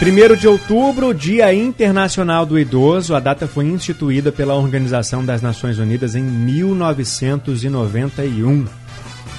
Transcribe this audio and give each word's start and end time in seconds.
1 0.00 0.36
de 0.36 0.46
outubro, 0.46 1.12
Dia 1.12 1.52
Internacional 1.52 2.46
do 2.46 2.56
Idoso. 2.56 3.16
A 3.16 3.20
data 3.20 3.48
foi 3.48 3.64
instituída 3.64 4.30
pela 4.30 4.54
Organização 4.54 5.24
das 5.24 5.42
Nações 5.42 5.80
Unidas 5.80 6.14
em 6.14 6.22
1991. 6.22 8.64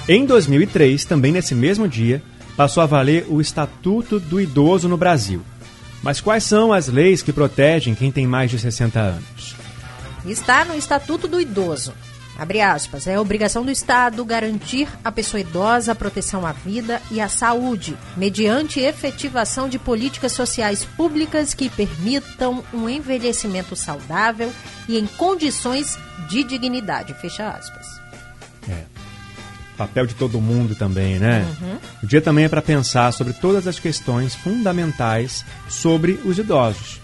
Em 0.06 0.26
2003, 0.26 1.06
também 1.06 1.32
nesse 1.32 1.54
mesmo 1.54 1.88
dia, 1.88 2.22
passou 2.58 2.82
a 2.82 2.86
valer 2.86 3.24
o 3.30 3.40
Estatuto 3.40 4.20
do 4.20 4.38
Idoso 4.38 4.86
no 4.86 4.98
Brasil. 4.98 5.40
Mas 6.02 6.20
quais 6.20 6.44
são 6.44 6.74
as 6.74 6.88
leis 6.88 7.22
que 7.22 7.32
protegem 7.32 7.94
quem 7.94 8.12
tem 8.12 8.26
mais 8.26 8.50
de 8.50 8.58
60 8.58 9.00
anos? 9.00 9.56
Está 10.26 10.66
no 10.66 10.74
Estatuto 10.74 11.26
do 11.26 11.40
Idoso. 11.40 11.94
Abre 12.38 12.60
aspas, 12.60 13.06
é 13.06 13.18
obrigação 13.18 13.64
do 13.64 13.70
Estado 13.70 14.24
garantir 14.24 14.88
à 15.04 15.12
pessoa 15.12 15.40
idosa 15.40 15.92
a 15.92 15.94
proteção 15.94 16.46
à 16.46 16.52
vida 16.52 17.00
e 17.10 17.20
à 17.20 17.28
saúde, 17.28 17.96
mediante 18.16 18.80
efetivação 18.80 19.68
de 19.68 19.78
políticas 19.78 20.32
sociais 20.32 20.84
públicas 20.84 21.52
que 21.52 21.68
permitam 21.68 22.64
um 22.72 22.88
envelhecimento 22.88 23.76
saudável 23.76 24.50
e 24.88 24.98
em 24.98 25.06
condições 25.06 25.98
de 26.28 26.42
dignidade. 26.42 27.12
Fecha 27.14 27.48
aspas. 27.48 27.86
É. 28.68 28.84
Papel 29.76 30.06
de 30.06 30.14
todo 30.14 30.40
mundo 30.40 30.74
também, 30.74 31.18
né? 31.18 31.46
Uhum. 31.60 31.78
O 32.02 32.06
dia 32.06 32.20
também 32.20 32.44
é 32.44 32.48
para 32.48 32.62
pensar 32.62 33.12
sobre 33.12 33.32
todas 33.32 33.66
as 33.66 33.78
questões 33.78 34.34
fundamentais 34.34 35.44
sobre 35.68 36.20
os 36.24 36.38
idosos. 36.38 37.00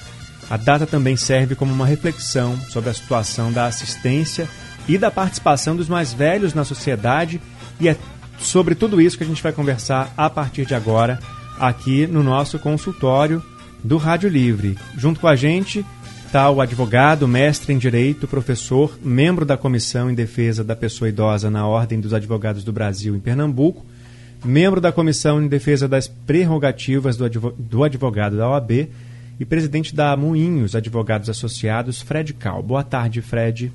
A 0.48 0.56
data 0.56 0.86
também 0.86 1.16
serve 1.16 1.54
como 1.54 1.72
uma 1.72 1.86
reflexão 1.86 2.58
sobre 2.69 2.88
a 2.91 2.94
situação 2.94 3.52
da 3.52 3.66
assistência 3.66 4.48
e 4.88 4.98
da 4.98 5.10
participação 5.10 5.76
dos 5.76 5.88
mais 5.88 6.12
velhos 6.12 6.54
na 6.54 6.64
sociedade. 6.64 7.40
E 7.80 7.88
é 7.88 7.96
sobre 8.38 8.74
tudo 8.74 9.00
isso 9.00 9.16
que 9.16 9.24
a 9.24 9.26
gente 9.26 9.42
vai 9.42 9.52
conversar 9.52 10.12
a 10.16 10.28
partir 10.28 10.66
de 10.66 10.74
agora, 10.74 11.18
aqui 11.58 12.06
no 12.06 12.22
nosso 12.22 12.58
consultório 12.58 13.42
do 13.82 13.96
Rádio 13.96 14.28
Livre. 14.28 14.76
Junto 14.96 15.20
com 15.20 15.28
a 15.28 15.36
gente 15.36 15.84
está 16.26 16.50
o 16.50 16.60
advogado, 16.60 17.26
mestre 17.26 17.72
em 17.72 17.78
Direito, 17.78 18.26
professor, 18.26 18.98
membro 19.02 19.44
da 19.44 19.56
Comissão 19.56 20.10
em 20.10 20.14
Defesa 20.14 20.64
da 20.64 20.76
Pessoa 20.76 21.08
Idosa 21.08 21.48
na 21.48 21.66
Ordem 21.66 22.00
dos 22.00 22.12
Advogados 22.12 22.64
do 22.64 22.72
Brasil 22.72 23.14
em 23.14 23.20
Pernambuco, 23.20 23.86
membro 24.44 24.80
da 24.80 24.92
Comissão 24.92 25.40
em 25.40 25.48
Defesa 25.48 25.88
das 25.88 26.08
Prerrogativas 26.08 27.16
do 27.16 27.84
Advogado 27.84 28.36
da 28.36 28.50
OAB 28.50 28.88
e 29.38 29.44
presidente 29.44 29.94
da 29.94 30.16
Moinhos 30.16 30.74
Advogados 30.74 31.30
Associados, 31.30 32.02
Fred 32.02 32.34
Cal. 32.34 32.62
Boa 32.62 32.82
tarde, 32.82 33.22
Fred. 33.22 33.72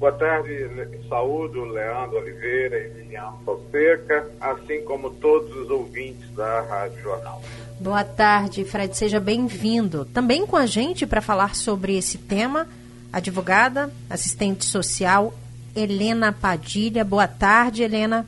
Boa 0.00 0.12
tarde, 0.12 0.66
saúdo 1.10 1.62
Leandro 1.62 2.16
Oliveira 2.16 2.78
e 2.78 2.88
Lilian 2.88 3.34
Fonseca, 3.44 4.30
assim 4.40 4.82
como 4.82 5.10
todos 5.10 5.54
os 5.54 5.68
ouvintes 5.68 6.26
da 6.30 6.62
Rádio 6.62 7.02
Jornal. 7.02 7.42
Boa 7.78 8.02
tarde, 8.02 8.64
Fred, 8.64 8.96
seja 8.96 9.20
bem-vindo. 9.20 10.06
Também 10.06 10.46
com 10.46 10.56
a 10.56 10.64
gente 10.64 11.06
para 11.06 11.20
falar 11.20 11.54
sobre 11.54 11.98
esse 11.98 12.16
tema, 12.16 12.66
advogada, 13.12 13.92
assistente 14.08 14.64
social, 14.64 15.34
Helena 15.76 16.32
Padilha. 16.32 17.04
Boa 17.04 17.28
tarde, 17.28 17.82
Helena. 17.82 18.26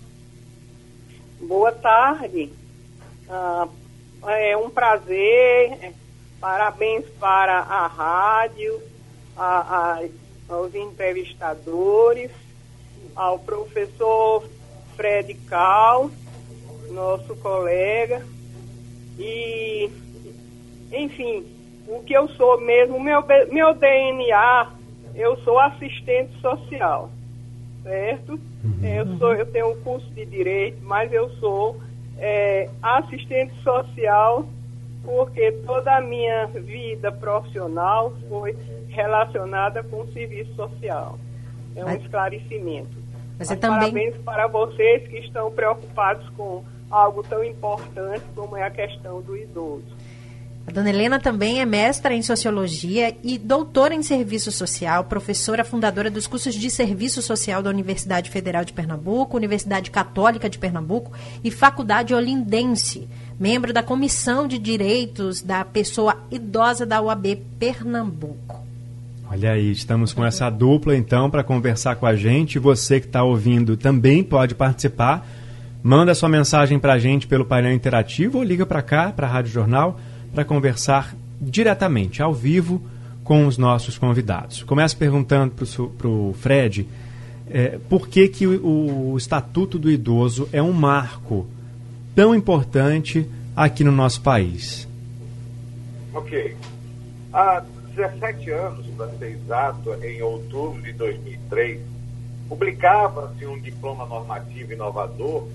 Boa 1.41 1.73
tarde. 1.73 2.53
Ah, 3.30 3.67
é 4.27 4.55
um 4.58 4.68
prazer. 4.68 5.95
Parabéns 6.39 7.07
para 7.18 7.61
a 7.61 7.86
rádio, 7.86 8.79
a, 9.35 10.01
a 10.01 10.22
aos 10.52 10.74
entrevistadores, 10.74 12.30
ao 13.17 13.39
professor 13.39 14.45
Fred 14.96 15.35
Cal, 15.48 16.11
nosso 16.90 17.35
colega, 17.36 18.24
e, 19.18 19.91
enfim, 20.92 21.46
o 21.89 22.02
que 22.02 22.14
eu 22.14 22.29
sou 22.30 22.61
mesmo, 22.61 23.01
meu, 23.01 23.24
meu 23.51 23.74
DNA, 23.74 24.70
eu 25.14 25.36
sou 25.39 25.58
assistente 25.58 26.39
social, 26.41 27.11
certo? 27.83 28.39
Uhum. 28.64 28.85
Eu, 28.85 29.18
sou, 29.18 29.35
eu 29.35 29.46
tenho 29.46 29.70
um 29.70 29.80
curso 29.83 30.08
de 30.11 30.24
Direito, 30.24 30.79
mas 30.83 31.12
eu 31.12 31.30
sou 31.36 31.80
é, 32.18 32.68
assistente 32.83 33.55
social 33.62 34.46
porque 35.05 35.52
toda 35.67 35.96
a 35.96 36.01
minha 36.01 36.46
vida 36.46 37.11
profissional 37.11 38.13
foi 38.29 38.57
relacionada 38.89 39.83
com 39.83 40.02
o 40.02 40.13
serviço 40.13 40.55
social. 40.55 41.18
É 41.74 41.83
um 41.83 41.89
Mas... 41.89 42.02
esclarecimento. 42.02 43.02
Você 43.39 43.55
Mas 43.55 43.61
também... 43.61 43.79
Parabéns 43.79 44.17
para 44.24 44.46
vocês 44.46 45.08
que 45.08 45.18
estão 45.18 45.51
preocupados 45.51 46.29
com 46.30 46.62
algo 46.91 47.23
tão 47.23 47.42
importante 47.42 48.23
como 48.35 48.57
é 48.57 48.64
a 48.64 48.70
questão 48.70 49.20
do 49.23 49.36
idoso. 49.36 49.96
A 50.64 50.70
dona 50.70 50.91
Helena 50.91 51.18
também 51.18 51.61
é 51.61 51.64
mestra 51.64 52.14
em 52.14 52.23
Sociologia 52.23 53.17
e 53.24 53.36
doutora 53.36 53.95
em 53.95 54.02
Serviço 54.02 54.52
Social, 54.52 55.05
professora 55.05 55.64
fundadora 55.64 56.08
dos 56.08 56.29
cursos 56.29 56.55
de 56.55 56.70
Serviço 56.70 57.20
Social 57.20 57.62
da 57.62 57.70
Universidade 57.70 58.30
Federal 58.30 58.64
de 58.64 58.73
Pernambuco, 58.73 59.36
Universidade 59.36 59.91
Católica 59.91 60.48
de 60.48 60.58
Pernambuco 60.58 61.11
e 61.42 61.51
Faculdade 61.51 62.14
Olindense 62.14 63.08
membro 63.39 63.73
da 63.73 63.83
Comissão 63.83 64.47
de 64.47 64.59
Direitos 64.59 65.43
da 65.43 65.65
Pessoa 65.65 66.17
Idosa 66.31 66.87
da 66.87 67.01
UAB 67.01 67.37
Pernambuco. 67.59 68.63
Olha 69.31 69.53
aí, 69.53 69.70
estamos 69.70 70.13
com 70.13 70.25
essa 70.25 70.51
dupla 70.51 70.95
então 70.95 71.31
para 71.31 71.42
conversar 71.42 71.97
com 71.97 72.05
a 72.05 72.15
gente. 72.15 72.59
Você 72.59 73.01
que 73.01 73.07
está 73.07 73.23
ouvindo 73.23 73.77
também 73.77 74.23
pode 74.23 74.55
participar. 74.55 75.27
Manda 75.83 76.15
sua 76.15 76.29
mensagem 76.29 76.79
para 76.79 76.92
a 76.92 76.98
gente 76.98 77.27
pelo 77.27 77.45
painel 77.45 77.73
interativo 77.73 78.39
ou 78.39 78.45
liga 78.45 78.67
para 78.67 78.83
cá, 78.83 79.11
para 79.11 79.27
a 79.27 79.31
Rádio 79.31 79.51
Jornal, 79.51 79.98
para 80.35 80.45
conversar 80.45 81.15
diretamente, 81.41 82.23
ao 82.23 82.33
vivo, 82.33 82.81
com 83.25 83.47
os 83.47 83.57
nossos 83.57 83.98
convidados. 83.98 84.63
Começo 84.63 84.97
perguntando 84.97 85.55
para 85.97 86.09
o 86.09 86.35
Fred 86.39 86.87
é, 87.51 87.79
por 87.89 88.09
que, 88.09 88.29
que 88.29 88.47
o, 88.47 89.13
o 89.13 89.17
Estatuto 89.17 89.79
do 89.79 89.91
Idoso 89.91 90.48
é 90.53 90.63
um 90.63 90.73
marco 90.73 91.47
tão 92.14 92.34
importante 92.34 93.28
aqui 93.56 93.84
no 93.84 93.92
nosso 93.92 94.20
país? 94.23 94.89
Ok. 96.14 96.56
Há 97.33 97.62
17 97.95 98.50
anos, 98.50 98.86
para 98.96 99.08
ser 99.18 99.33
exato, 99.33 99.95
em 100.02 100.23
outubro 100.23 100.83
de 100.83 100.92
2003, 100.92 101.80
publicava-se 102.48 103.46
um 103.46 103.58
diploma 103.58 104.06
normativo 104.06 104.73
inovador 104.73 105.48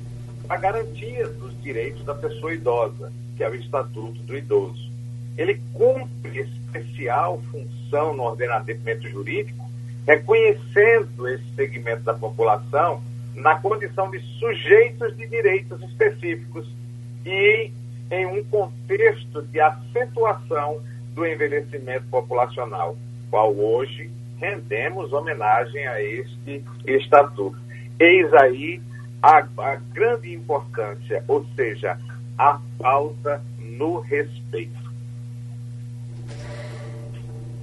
para 0.47 0.57
garantia 0.57 1.27
dos 1.27 1.59
direitos 1.61 2.03
da 2.05 2.15
pessoa 2.15 2.53
idosa, 2.53 3.11
que 3.35 3.43
é 3.43 3.49
o 3.49 3.55
Estatuto 3.55 4.19
do 4.21 4.35
Idoso. 4.35 4.91
Ele 5.37 5.61
cumpre 5.73 6.39
especial 6.39 7.41
função 7.51 8.15
no 8.15 8.23
ordenamento 8.23 9.07
jurídico, 9.09 9.69
reconhecendo 10.07 11.27
esse 11.27 11.43
segmento 11.55 12.03
da 12.03 12.13
população 12.13 13.01
na 13.37 13.59
condição 13.59 14.09
de 14.09 14.19
sujeitos 14.39 15.15
de 15.15 15.27
direitos 15.27 15.81
específicos 15.83 16.67
e 17.23 17.71
em 18.09 18.25
um 18.25 18.43
contexto 18.45 19.43
de 19.43 19.59
acentuação 19.59 20.81
do 21.13 21.25
envelhecimento 21.25 22.05
populacional, 22.09 22.97
qual 23.29 23.55
hoje 23.55 24.09
rendemos 24.39 25.13
homenagem 25.13 25.87
a 25.87 26.01
este 26.01 26.63
estatuto. 26.85 27.57
Eis 27.99 28.33
aí 28.33 28.81
a, 29.21 29.37
a 29.57 29.75
grande 29.93 30.33
importância, 30.33 31.23
ou 31.27 31.45
seja, 31.55 31.97
a 32.37 32.59
falta 32.79 33.41
no 33.59 33.99
respeito. 33.99 34.87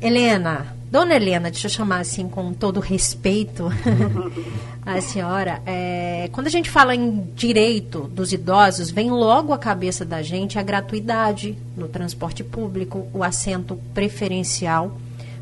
Helena, 0.01 0.75
Dona 0.95 1.17
Helena, 1.17 1.51
deixa 1.51 1.67
eu 1.67 1.71
chamar 1.73 1.99
assim 1.99 2.29
com 2.29 2.55
todo 2.55 2.79
respeito 2.79 3.65
a 4.87 5.01
senhora. 5.01 5.61
É, 5.67 6.29
quando 6.31 6.47
a 6.47 6.51
gente 6.51 6.71
fala 6.71 6.95
em 6.95 7.23
direito 7.35 8.03
dos 8.03 8.33
idosos, 8.33 8.93
vem 8.93 9.11
logo 9.11 9.53
à 9.53 9.59
cabeça 9.59 10.05
da 10.05 10.23
gente 10.23 10.57
a 10.57 10.63
gratuidade 10.63 11.59
no 11.77 11.89
transporte 11.89 12.45
público, 12.45 13.09
o 13.13 13.25
assento 13.25 13.77
preferencial, 13.93 14.97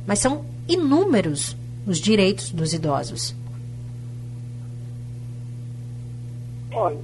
mas 0.06 0.20
são 0.20 0.42
inúmeros 0.66 1.54
os 1.86 2.00
direitos 2.00 2.50
dos 2.50 2.72
idosos. 2.72 3.36
Olha, 6.72 6.96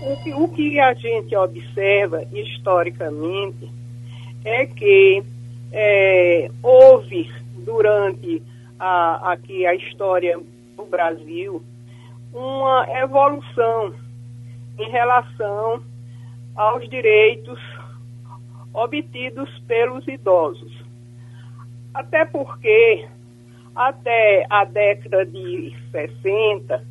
o 0.00 0.16
que, 0.22 0.32
o 0.32 0.46
que 0.46 0.78
a 0.78 0.94
gente 0.94 1.34
observa 1.34 2.22
historicamente 2.32 3.68
é 4.44 4.64
que 4.66 5.24
é, 5.76 6.48
houve 6.62 7.28
durante 7.64 8.40
a, 8.78 9.32
aqui 9.32 9.66
a 9.66 9.74
história 9.74 10.38
do 10.76 10.84
Brasil, 10.86 11.60
uma 12.32 12.86
evolução 13.00 13.92
em 14.78 14.88
relação 14.88 15.82
aos 16.54 16.88
direitos 16.88 17.58
obtidos 18.72 19.50
pelos 19.66 20.06
idosos. 20.06 20.72
Até 21.92 22.24
porque, 22.24 23.06
até 23.74 24.46
a 24.48 24.64
década 24.64 25.26
de 25.26 25.74
60, 25.90 26.84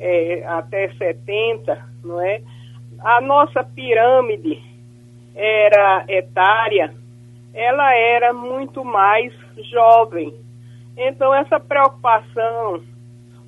é, 0.00 0.44
até 0.46 0.90
70, 0.94 1.88
não 2.02 2.20
é? 2.20 2.40
A 3.00 3.20
nossa 3.20 3.62
pirâmide 3.62 4.62
era 5.34 6.04
etária, 6.08 6.94
ela 7.54 7.94
era 7.94 8.32
muito 8.32 8.84
mais 8.84 9.32
jovem. 9.70 10.34
Então 10.96 11.32
essa 11.32 11.58
preocupação 11.58 12.82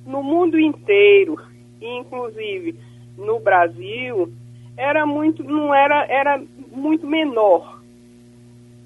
no 0.05 0.23
mundo 0.23 0.59
inteiro, 0.59 1.37
inclusive 1.81 2.79
no 3.17 3.39
Brasil, 3.39 4.33
era 4.75 5.05
muito 5.05 5.43
não 5.43 5.73
era 5.73 6.05
era 6.05 6.41
muito 6.71 7.05
menor. 7.05 7.81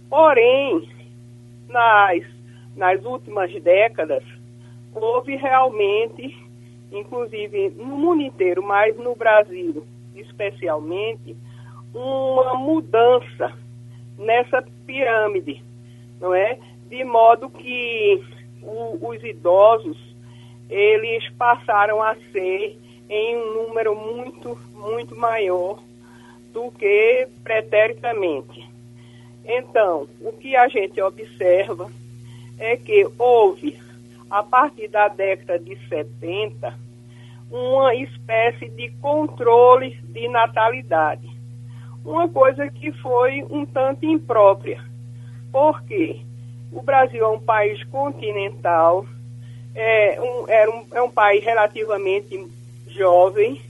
Porém, 0.09 0.89
nas 1.69 2.23
nas 2.75 3.03
últimas 3.05 3.51
décadas 3.61 4.23
houve 4.93 5.35
realmente, 5.35 6.35
inclusive 6.91 7.69
no 7.69 7.97
mundo 7.97 8.21
inteiro, 8.21 8.61
mas 8.61 8.97
no 8.97 9.15
Brasil 9.15 9.85
especialmente, 10.15 11.35
uma 11.93 12.55
mudança 12.55 13.53
nessa 14.21 14.63
pirâmide, 14.85 15.63
não 16.19 16.33
é? 16.33 16.57
De 16.89 17.03
modo 17.03 17.49
que 17.49 18.23
o, 18.61 19.07
os 19.07 19.23
idosos 19.23 19.97
eles 20.69 21.27
passaram 21.37 22.01
a 22.01 22.15
ser 22.31 22.79
em 23.09 23.35
um 23.35 23.67
número 23.67 23.93
muito, 23.93 24.57
muito 24.73 25.15
maior 25.15 25.79
do 26.53 26.71
que 26.71 27.27
pretéricamente. 27.43 28.69
Então, 29.43 30.07
o 30.21 30.31
que 30.33 30.55
a 30.55 30.67
gente 30.67 31.01
observa 31.01 31.89
é 32.57 32.77
que 32.77 33.07
houve, 33.17 33.77
a 34.29 34.43
partir 34.43 34.87
da 34.87 35.07
década 35.07 35.59
de 35.59 35.75
70, 35.87 36.77
uma 37.49 37.93
espécie 37.95 38.69
de 38.69 38.89
controle 39.01 39.97
de 40.03 40.27
natalidade. 40.29 41.29
Uma 42.03 42.27
coisa 42.27 42.69
que 42.69 42.91
foi 42.93 43.43
um 43.49 43.65
tanto 43.65 44.05
imprópria. 44.05 44.83
Porque 45.51 46.21
o 46.71 46.81
Brasil 46.81 47.23
é 47.23 47.27
um 47.27 47.39
país 47.39 47.83
continental, 47.85 49.05
é 49.75 50.19
um, 50.19 50.49
é 50.49 50.69
um, 50.69 50.85
é 50.93 51.01
um 51.01 51.11
país 51.11 51.43
relativamente 51.43 52.47
jovem 52.87 53.61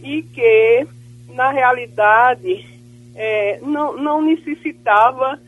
e 0.00 0.22
que, 0.22 0.86
na 1.28 1.50
realidade, 1.50 2.66
é, 3.14 3.60
não, 3.60 3.96
não 3.96 4.22
necessitava 4.22 5.38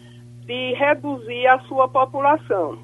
de 0.45 0.75
reduzir 0.75 1.47
a 1.47 1.59
sua 1.61 1.89
população. 1.89 2.79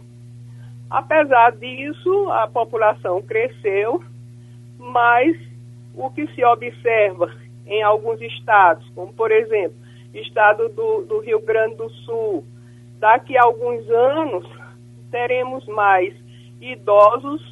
Apesar 0.90 1.52
disso, 1.52 2.30
a 2.30 2.48
população 2.48 3.22
cresceu, 3.22 4.02
mas 4.78 5.36
o 5.94 6.10
que 6.10 6.26
se 6.34 6.44
observa 6.44 7.30
em 7.66 7.82
alguns 7.82 8.20
estados, 8.20 8.88
como 8.94 9.12
por 9.12 9.30
exemplo, 9.30 9.76
estado 10.14 10.68
do, 10.70 11.02
do 11.02 11.20
Rio 11.20 11.40
Grande 11.40 11.76
do 11.76 11.88
Sul, 11.90 12.44
daqui 12.98 13.36
a 13.36 13.44
alguns 13.44 13.88
anos 13.88 14.46
teremos 15.10 15.66
mais 15.66 16.14
idosos 16.60 17.42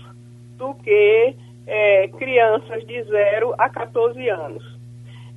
do 0.57 0.75
que 0.75 1.35
é, 1.67 2.09
crianças 2.09 2.87
de 2.87 3.03
0 3.03 3.55
a 3.59 3.69
14 3.69 4.29
anos. 4.29 4.79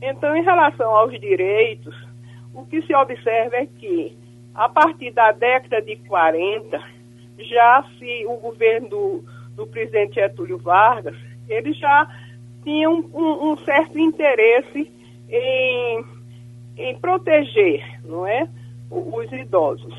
Então, 0.01 0.35
em 0.35 0.43
relação 0.43 0.95
aos 0.95 1.11
direitos, 1.19 1.95
o 2.53 2.65
que 2.65 2.81
se 2.81 2.95
observa 2.95 3.57
é 3.57 3.65
que, 3.65 4.17
a 4.53 4.67
partir 4.67 5.11
da 5.11 5.31
década 5.31 5.81
de 5.81 5.95
40, 5.97 6.81
já 7.39 7.85
se 7.97 8.25
o 8.25 8.37
governo 8.37 8.89
do, 8.89 9.25
do 9.55 9.67
presidente 9.67 10.15
Getúlio 10.15 10.57
Vargas, 10.57 11.15
ele 11.47 11.73
já 11.73 12.07
tinha 12.63 12.89
um, 12.89 13.09
um, 13.13 13.51
um 13.51 13.57
certo 13.57 13.97
interesse 13.97 14.91
em, 15.29 16.05
em 16.77 16.97
proteger, 16.99 17.83
não 18.03 18.25
é, 18.25 18.47
os 18.89 19.31
idosos. 19.31 19.95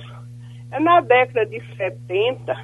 É 0.71 0.81
na 0.81 1.01
década 1.01 1.45
de 1.47 1.61
70, 1.77 2.57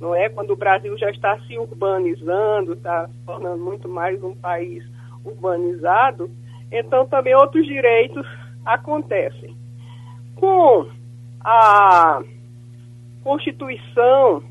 não 0.00 0.14
é, 0.14 0.28
quando 0.28 0.50
o 0.50 0.56
Brasil 0.56 0.96
já 0.98 1.10
está 1.10 1.38
se 1.40 1.58
urbanizando, 1.58 2.74
está 2.74 3.08
se 3.08 3.18
tornando 3.24 3.62
muito 3.62 3.88
mais 3.88 4.22
um 4.22 4.34
país 4.34 4.84
urbanizado, 5.24 6.30
então 6.70 7.06
também 7.06 7.34
outros 7.34 7.66
direitos 7.66 8.26
acontecem. 8.64 9.56
Com 10.34 10.86
a 11.40 12.22
Constituição, 13.22 14.42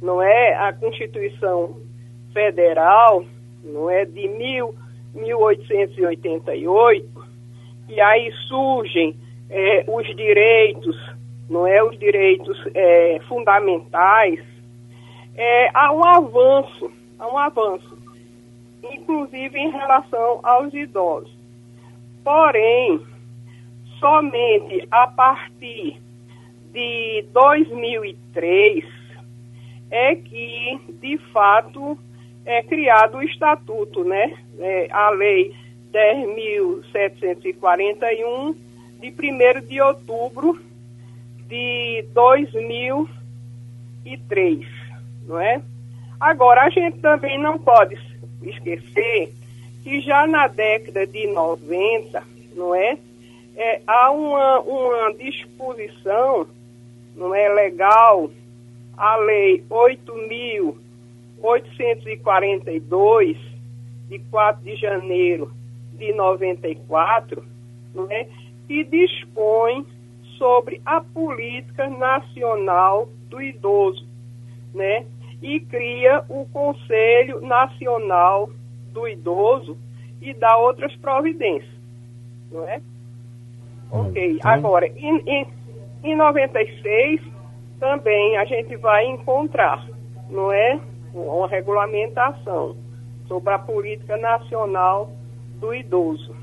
não 0.00 0.20
é, 0.20 0.54
a 0.56 0.72
Constituição 0.72 1.80
Federal, 2.32 3.24
não 3.62 3.88
é, 3.90 4.04
de 4.04 4.28
mil, 4.28 4.74
1888, 5.14 7.08
e 7.88 8.00
aí 8.00 8.32
surgem 8.48 9.16
é, 9.50 9.84
os 9.86 10.06
direitos, 10.16 10.96
não 11.48 11.66
é, 11.66 11.82
os 11.82 11.98
direitos 11.98 12.58
é, 12.74 13.20
fundamentais, 13.28 14.40
é, 15.34 15.70
há 15.74 15.92
um 15.92 16.04
avanço, 16.04 16.90
há 17.18 17.26
um 17.28 17.38
avanço, 17.38 17.98
inclusive 18.82 19.58
em 19.58 19.70
relação 19.70 20.40
aos 20.42 20.72
idosos. 20.72 21.36
Porém, 22.24 23.00
somente 23.98 24.86
a 24.90 25.06
partir 25.06 26.00
de 26.72 27.24
2003 27.32 28.84
é 29.90 30.16
que, 30.16 30.80
de 31.00 31.18
fato, 31.32 31.98
é 32.44 32.62
criado 32.62 33.16
o 33.18 33.22
estatuto, 33.22 34.04
né? 34.04 34.36
É, 34.58 34.88
a 34.90 35.10
lei 35.10 35.54
10.741 35.92 38.56
de 39.00 39.08
1 39.08 39.12
de 39.66 39.80
outubro 39.80 40.60
de 41.48 42.04
2003, 42.14 44.66
não 45.26 45.40
é? 45.40 45.62
Agora, 46.18 46.62
a 46.62 46.70
gente 46.70 46.98
também 47.00 47.38
não 47.38 47.58
pode 47.58 47.98
esquecer 48.42 49.32
que 49.82 50.00
já 50.00 50.26
na 50.26 50.46
década 50.46 51.06
de 51.06 51.26
90, 51.26 52.22
não 52.54 52.74
é? 52.74 52.96
é 53.56 53.82
há 53.86 54.10
uma, 54.10 54.60
uma 54.60 55.12
disposição, 55.14 56.46
não 57.16 57.34
é 57.34 57.48
legal, 57.48 58.30
a 58.96 59.16
lei 59.16 59.64
8.000 59.68 60.76
842, 61.42 63.36
de 64.08 64.18
4 64.30 64.64
de 64.64 64.76
janeiro 64.76 65.52
de 65.94 66.12
94, 66.12 67.44
não 67.94 68.10
é, 68.10 68.26
que 68.66 68.84
dispõe 68.84 69.84
sobre 70.38 70.80
a 70.84 71.00
política 71.00 71.88
nacional 71.88 73.08
do 73.28 73.40
idoso, 73.40 74.06
né? 74.74 75.04
E 75.42 75.60
cria 75.60 76.24
o 76.28 76.46
Conselho 76.46 77.40
Nacional 77.40 78.50
do 78.92 79.08
Idoso 79.08 79.76
e 80.20 80.32
dá 80.32 80.56
outras 80.56 80.94
providências, 80.96 81.70
não 82.50 82.64
é? 82.68 82.80
Ok. 83.90 84.32
Então... 84.32 84.50
Agora, 84.50 84.86
em, 84.86 85.22
em, 85.26 85.46
em 86.04 86.16
96 86.16 87.20
também 87.80 88.36
a 88.36 88.44
gente 88.44 88.76
vai 88.76 89.06
encontrar, 89.06 89.84
não 90.30 90.52
é? 90.52 90.80
Uma 91.14 91.48
regulamentação 91.48 92.76
sobre 93.26 93.52
a 93.52 93.58
política 93.58 94.16
nacional 94.16 95.10
do 95.60 95.74
idoso. 95.74 96.34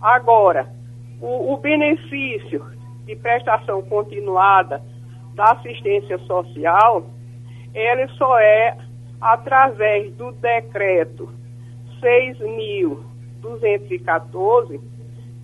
Agora, 0.00 0.72
o, 1.20 1.52
o 1.52 1.56
benefício 1.56 2.64
de 3.04 3.16
prestação 3.16 3.82
continuada 3.82 4.80
da 5.34 5.50
assistência 5.52 6.16
social, 6.18 7.04
ele 7.74 8.06
só 8.08 8.38
é 8.38 8.76
através 9.20 10.14
do 10.14 10.30
decreto 10.32 11.28
6.214, 12.00 14.80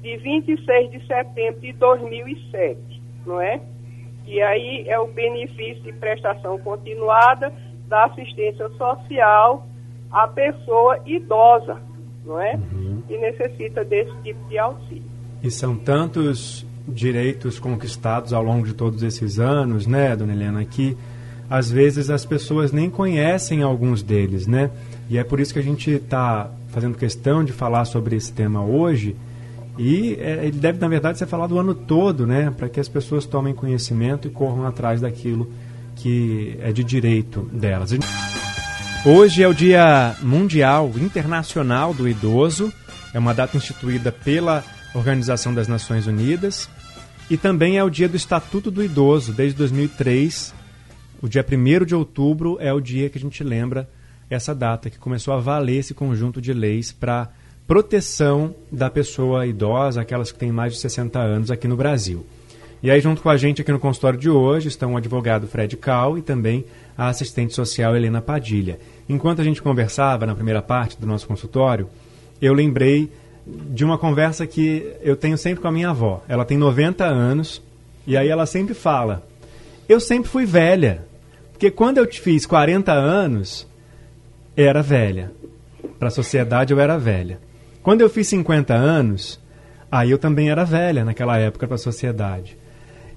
de 0.02 0.16
26 0.18 0.90
de 0.90 1.06
setembro 1.06 1.61
de 1.61 1.73
2007, 1.73 3.02
não 3.25 3.40
é? 3.40 3.61
E 4.26 4.42
aí 4.42 4.87
é 4.87 4.99
o 4.99 5.06
benefício 5.06 5.83
de 5.83 5.94
prestação 5.94 6.59
continuada 6.59 7.50
da 7.88 8.04
assistência 8.04 8.68
social 8.70 9.66
à 10.10 10.28
pessoa 10.28 10.98
idosa, 11.06 11.78
não 12.24 12.40
é? 12.40 12.58
Uhum. 12.72 13.02
Que 13.06 13.18
necessita 13.18 13.84
desse 13.84 14.12
tipo 14.22 14.48
de 14.48 14.58
auxílio. 14.58 15.02
E 15.42 15.50
são 15.50 15.76
tantos 15.76 16.66
direitos 16.86 17.58
conquistados 17.58 18.32
ao 18.32 18.42
longo 18.42 18.66
de 18.66 18.74
todos 18.74 19.02
esses 19.02 19.38
anos, 19.38 19.86
né, 19.86 20.14
dona 20.14 20.32
Helena, 20.32 20.64
que 20.64 20.96
às 21.48 21.70
vezes 21.70 22.10
as 22.10 22.24
pessoas 22.24 22.72
nem 22.72 22.88
conhecem 22.88 23.62
alguns 23.62 24.02
deles, 24.02 24.46
né? 24.46 24.70
E 25.08 25.18
é 25.18 25.24
por 25.24 25.40
isso 25.40 25.52
que 25.52 25.58
a 25.58 25.62
gente 25.62 25.90
está 25.90 26.50
fazendo 26.68 26.96
questão 26.96 27.44
de 27.44 27.52
falar 27.52 27.84
sobre 27.84 28.16
esse 28.16 28.32
tema 28.32 28.64
hoje. 28.64 29.14
E 29.78 30.16
é, 30.20 30.46
ele 30.46 30.58
deve, 30.58 30.78
na 30.78 30.88
verdade, 30.88 31.18
ser 31.18 31.26
falado 31.26 31.52
o 31.52 31.58
ano 31.58 31.74
todo, 31.74 32.26
né? 32.26 32.52
Para 32.56 32.68
que 32.68 32.80
as 32.80 32.88
pessoas 32.88 33.26
tomem 33.26 33.54
conhecimento 33.54 34.26
e 34.26 34.30
corram 34.30 34.66
atrás 34.66 35.00
daquilo 35.00 35.50
que 35.96 36.56
é 36.60 36.72
de 36.72 36.84
direito 36.84 37.42
delas. 37.52 37.90
Hoje 39.04 39.42
é 39.42 39.48
o 39.48 39.54
Dia 39.54 40.16
Mundial 40.22 40.90
Internacional 40.96 41.92
do 41.92 42.08
Idoso. 42.08 42.72
É 43.12 43.18
uma 43.18 43.34
data 43.34 43.56
instituída 43.56 44.10
pela 44.10 44.64
Organização 44.94 45.52
das 45.52 45.68
Nações 45.68 46.06
Unidas. 46.06 46.68
E 47.30 47.36
também 47.36 47.78
é 47.78 47.84
o 47.84 47.90
dia 47.90 48.08
do 48.08 48.16
Estatuto 48.16 48.70
do 48.70 48.82
Idoso. 48.82 49.32
Desde 49.32 49.56
2003, 49.56 50.54
o 51.22 51.28
dia 51.28 51.44
1 51.44 51.84
de 51.84 51.94
outubro 51.94 52.58
é 52.60 52.72
o 52.72 52.80
dia 52.80 53.08
que 53.08 53.18
a 53.18 53.20
gente 53.20 53.42
lembra 53.42 53.88
essa 54.28 54.54
data, 54.54 54.90
que 54.90 54.98
começou 54.98 55.34
a 55.34 55.40
valer 55.40 55.78
esse 55.78 55.94
conjunto 55.94 56.40
de 56.40 56.52
leis 56.52 56.92
para 56.92 57.30
proteção 57.66 58.54
da 58.70 58.90
pessoa 58.90 59.46
idosa, 59.46 60.00
aquelas 60.00 60.30
que 60.30 60.38
têm 60.38 60.52
mais 60.52 60.74
de 60.74 60.80
60 60.80 61.18
anos 61.18 61.50
aqui 61.50 61.66
no 61.66 61.76
Brasil. 61.76 62.26
E 62.84 62.90
aí, 62.90 63.00
junto 63.00 63.22
com 63.22 63.30
a 63.30 63.36
gente 63.38 63.62
aqui 63.62 63.72
no 63.72 63.78
consultório 63.78 64.18
de 64.18 64.28
hoje, 64.28 64.68
estão 64.68 64.92
o 64.92 64.96
advogado 64.98 65.46
Fred 65.46 65.74
Cal 65.74 66.18
e 66.18 66.20
também 66.20 66.66
a 66.98 67.08
assistente 67.08 67.54
social 67.54 67.96
Helena 67.96 68.20
Padilha. 68.20 68.78
Enquanto 69.08 69.40
a 69.40 69.42
gente 69.42 69.62
conversava 69.62 70.26
na 70.26 70.34
primeira 70.34 70.60
parte 70.60 71.00
do 71.00 71.06
nosso 71.06 71.26
consultório, 71.26 71.88
eu 72.42 72.52
lembrei 72.52 73.10
de 73.46 73.86
uma 73.86 73.96
conversa 73.96 74.46
que 74.46 74.86
eu 75.00 75.16
tenho 75.16 75.38
sempre 75.38 75.62
com 75.62 75.68
a 75.68 75.72
minha 75.72 75.88
avó. 75.88 76.22
Ela 76.28 76.44
tem 76.44 76.58
90 76.58 77.06
anos 77.06 77.62
e 78.06 78.18
aí 78.18 78.28
ela 78.28 78.44
sempre 78.44 78.74
fala: 78.74 79.26
Eu 79.88 79.98
sempre 79.98 80.28
fui 80.28 80.44
velha. 80.44 81.06
Porque 81.52 81.70
quando 81.70 81.96
eu 81.96 82.06
te 82.06 82.20
fiz 82.20 82.44
40 82.44 82.92
anos, 82.92 83.66
era 84.54 84.82
velha. 84.82 85.32
Para 85.98 86.08
a 86.08 86.10
sociedade 86.10 86.74
eu 86.74 86.78
era 86.78 86.98
velha. 86.98 87.40
Quando 87.82 88.02
eu 88.02 88.10
fiz 88.10 88.28
50 88.28 88.74
anos, 88.74 89.40
aí 89.90 90.10
eu 90.10 90.18
também 90.18 90.50
era 90.50 90.64
velha 90.64 91.02
naquela 91.02 91.38
época 91.38 91.66
para 91.66 91.76
a 91.76 91.78
sociedade. 91.78 92.58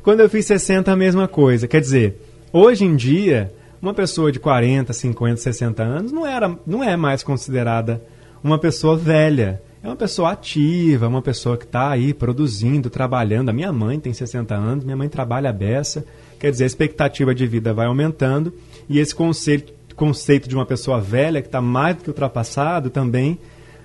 Quando 0.03 0.21
eu 0.21 0.29
fiz 0.29 0.45
60, 0.45 0.91
a 0.91 0.95
mesma 0.95 1.27
coisa. 1.27 1.67
Quer 1.67 1.81
dizer, 1.81 2.21
hoje 2.51 2.85
em 2.85 2.95
dia, 2.95 3.53
uma 3.81 3.93
pessoa 3.93 4.31
de 4.31 4.39
40, 4.39 4.93
50, 4.93 5.37
60 5.37 5.83
anos 5.83 6.11
não, 6.11 6.25
era, 6.25 6.57
não 6.65 6.83
é 6.83 6.95
mais 6.95 7.23
considerada 7.23 8.01
uma 8.43 8.57
pessoa 8.57 8.95
velha 8.95 9.61
é 9.87 9.87
uma 9.87 9.95
pessoa 9.95 10.31
ativa, 10.31 11.07
uma 11.07 11.21
pessoa 11.21 11.55
que 11.55 11.63
está 11.63 11.89
aí 11.89 12.13
produzindo, 12.13 12.89
trabalhando. 12.89 13.49
A 13.49 13.53
minha 13.53 13.71
mãe 13.71 13.99
tem 13.99 14.11
60 14.11 14.53
anos, 14.53 14.83
minha 14.83 14.97
mãe 14.97 15.07
trabalha 15.07 15.49
a 15.49 15.53
beça. 15.53 16.05
Quer 16.39 16.51
dizer, 16.51 16.63
a 16.63 16.67
expectativa 16.67 17.33
de 17.33 17.45
vida 17.47 17.73
vai 17.73 17.85
aumentando 17.85 18.53
e 18.89 18.99
esse 18.99 19.13
conceito, 19.13 19.73
conceito 19.95 20.49
de 20.49 20.55
uma 20.55 20.65
pessoa 20.65 20.99
velha 20.99 21.41
que 21.41 21.47
está 21.47 21.61
mais 21.61 21.95
do 21.95 22.03
que 22.03 22.09
ultrapassado 22.09 22.89
também 22.89 23.39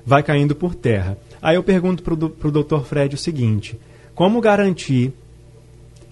vai 0.05 0.23
caindo 0.23 0.55
por 0.55 0.75
terra. 0.75 1.17
Aí 1.41 1.57
eu 1.57 1.63
pergunto 1.63 2.03
para 2.03 2.15
o 2.49 2.51
doutor 2.51 2.85
Fred 2.85 3.15
o 3.15 3.19
seguinte: 3.19 3.79
como 4.15 4.41
garantir 4.41 5.13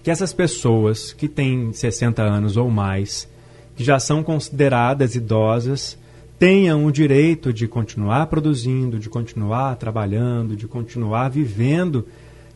que 0.03 0.09
essas 0.09 0.33
pessoas 0.33 1.13
que 1.13 1.27
têm 1.27 1.71
60 1.73 2.21
anos 2.21 2.57
ou 2.57 2.69
mais, 2.69 3.29
que 3.75 3.83
já 3.83 3.99
são 3.99 4.23
consideradas 4.23 5.15
idosas, 5.15 5.97
tenham 6.39 6.85
o 6.85 6.91
direito 6.91 7.53
de 7.53 7.67
continuar 7.67 8.25
produzindo, 8.25 8.97
de 8.97 9.09
continuar 9.09 9.75
trabalhando, 9.75 10.55
de 10.55 10.67
continuar 10.67 11.29
vivendo 11.29 12.07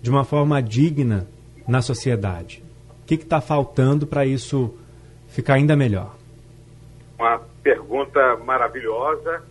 de 0.02 0.10
uma 0.10 0.24
forma 0.24 0.62
digna 0.62 1.28
na 1.68 1.82
sociedade. 1.82 2.64
O 3.04 3.06
que 3.06 3.14
está 3.14 3.40
faltando 3.40 4.08
para 4.08 4.26
isso 4.26 4.76
ficar 5.28 5.56
ainda 5.56 5.76
melhor? 5.76 6.16
Uma 7.20 7.40
pergunta 7.62 8.38
maravilhosa. 8.38 9.44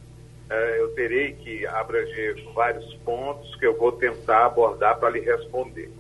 É, 0.51 0.81
eu 0.81 0.89
terei 0.95 1.33
que 1.35 1.65
abranger 1.67 2.45
vários 2.53 2.93
pontos 3.05 3.55
que 3.57 3.67
eu 3.67 3.79
vou 3.79 3.93
tentar 3.93 4.47
abordar 4.47 4.99
para 4.99 5.11
lhe 5.11 5.21
responder. 5.21 5.91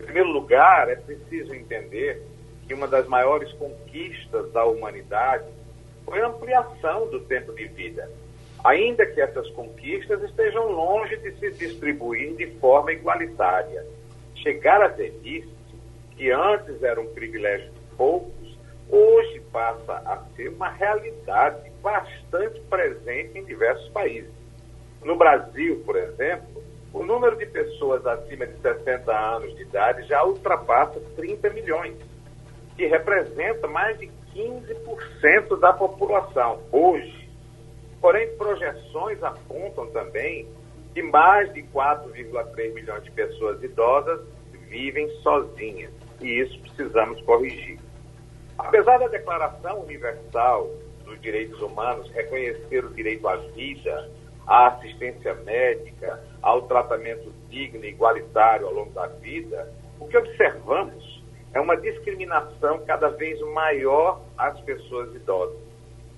Em 0.00 0.04
primeiro 0.04 0.30
lugar, 0.30 0.88
é 0.88 0.96
preciso 0.96 1.54
entender 1.54 2.22
que 2.66 2.74
uma 2.74 2.86
das 2.86 3.06
maiores 3.06 3.52
conquistas 3.54 4.52
da 4.52 4.64
humanidade 4.64 5.44
foi 6.04 6.20
a 6.20 6.28
ampliação 6.28 7.08
do 7.08 7.20
tempo 7.20 7.52
de 7.54 7.66
vida. 7.66 8.10
Ainda 8.64 9.06
que 9.06 9.20
essas 9.20 9.48
conquistas 9.50 10.22
estejam 10.22 10.70
longe 10.70 11.16
de 11.18 11.32
se 11.38 11.52
distribuir 11.52 12.34
de 12.36 12.46
forma 12.58 12.92
igualitária. 12.92 13.84
Chegar 14.36 14.82
à 14.82 14.88
velhice, 14.88 15.54
que 16.16 16.30
antes 16.30 16.82
era 16.82 17.00
um 17.00 17.06
privilégio 17.06 17.70
de 17.70 17.80
poucos, 17.96 18.58
hoje 18.88 19.40
passa 19.52 19.94
a 20.04 20.22
ser 20.34 20.48
uma 20.48 20.68
realidade 20.68 21.70
bastante 21.82 22.60
presente 22.62 23.38
em 23.38 23.44
diversos 23.44 23.88
países. 23.90 24.30
No 25.04 25.16
Brasil, 25.16 25.82
por 25.84 25.96
exemplo, 25.96 26.62
o 26.92 27.04
número 27.04 27.36
de 27.36 27.46
pessoas 27.46 28.06
acima 28.06 28.46
de 28.46 28.60
60 28.60 29.12
anos 29.12 29.54
de 29.56 29.62
idade 29.62 30.06
já 30.06 30.24
ultrapassa 30.24 31.00
30 31.16 31.50
milhões, 31.50 31.96
que 32.76 32.86
representa 32.86 33.66
mais 33.68 33.98
de 33.98 34.10
15% 34.34 35.58
da 35.58 35.72
população 35.72 36.60
hoje. 36.70 37.28
Porém, 38.00 38.28
projeções 38.36 39.22
apontam 39.22 39.86
também 39.88 40.46
que 40.94 41.02
mais 41.02 41.52
de 41.52 41.62
4,3 41.64 42.74
milhões 42.74 43.04
de 43.04 43.10
pessoas 43.10 43.62
idosas 43.62 44.20
vivem 44.68 45.08
sozinhas. 45.22 45.92
E 46.20 46.40
isso 46.40 46.58
precisamos 46.60 47.20
corrigir. 47.22 47.78
Apesar 48.58 48.98
da 48.98 49.08
Declaração 49.08 49.80
Universal 49.80 50.70
dos 51.04 51.20
Direitos 51.20 51.60
Humanos 51.60 52.10
reconhecer 52.10 52.84
o 52.84 52.90
direito 52.90 53.28
à 53.28 53.36
vida, 53.36 54.10
à 54.46 54.68
assistência 54.68 55.34
médica, 55.34 56.22
ao 56.40 56.62
tratamento 56.62 57.32
digno 57.48 57.84
e 57.84 57.88
igualitário 57.88 58.66
ao 58.66 58.72
longo 58.72 58.92
da 58.92 59.06
vida, 59.06 59.72
o 59.98 60.06
que 60.06 60.16
observamos 60.16 61.22
é 61.52 61.60
uma 61.60 61.76
discriminação 61.76 62.84
cada 62.86 63.08
vez 63.08 63.40
maior 63.52 64.20
às 64.36 64.60
pessoas 64.60 65.14
idosas, 65.14 65.58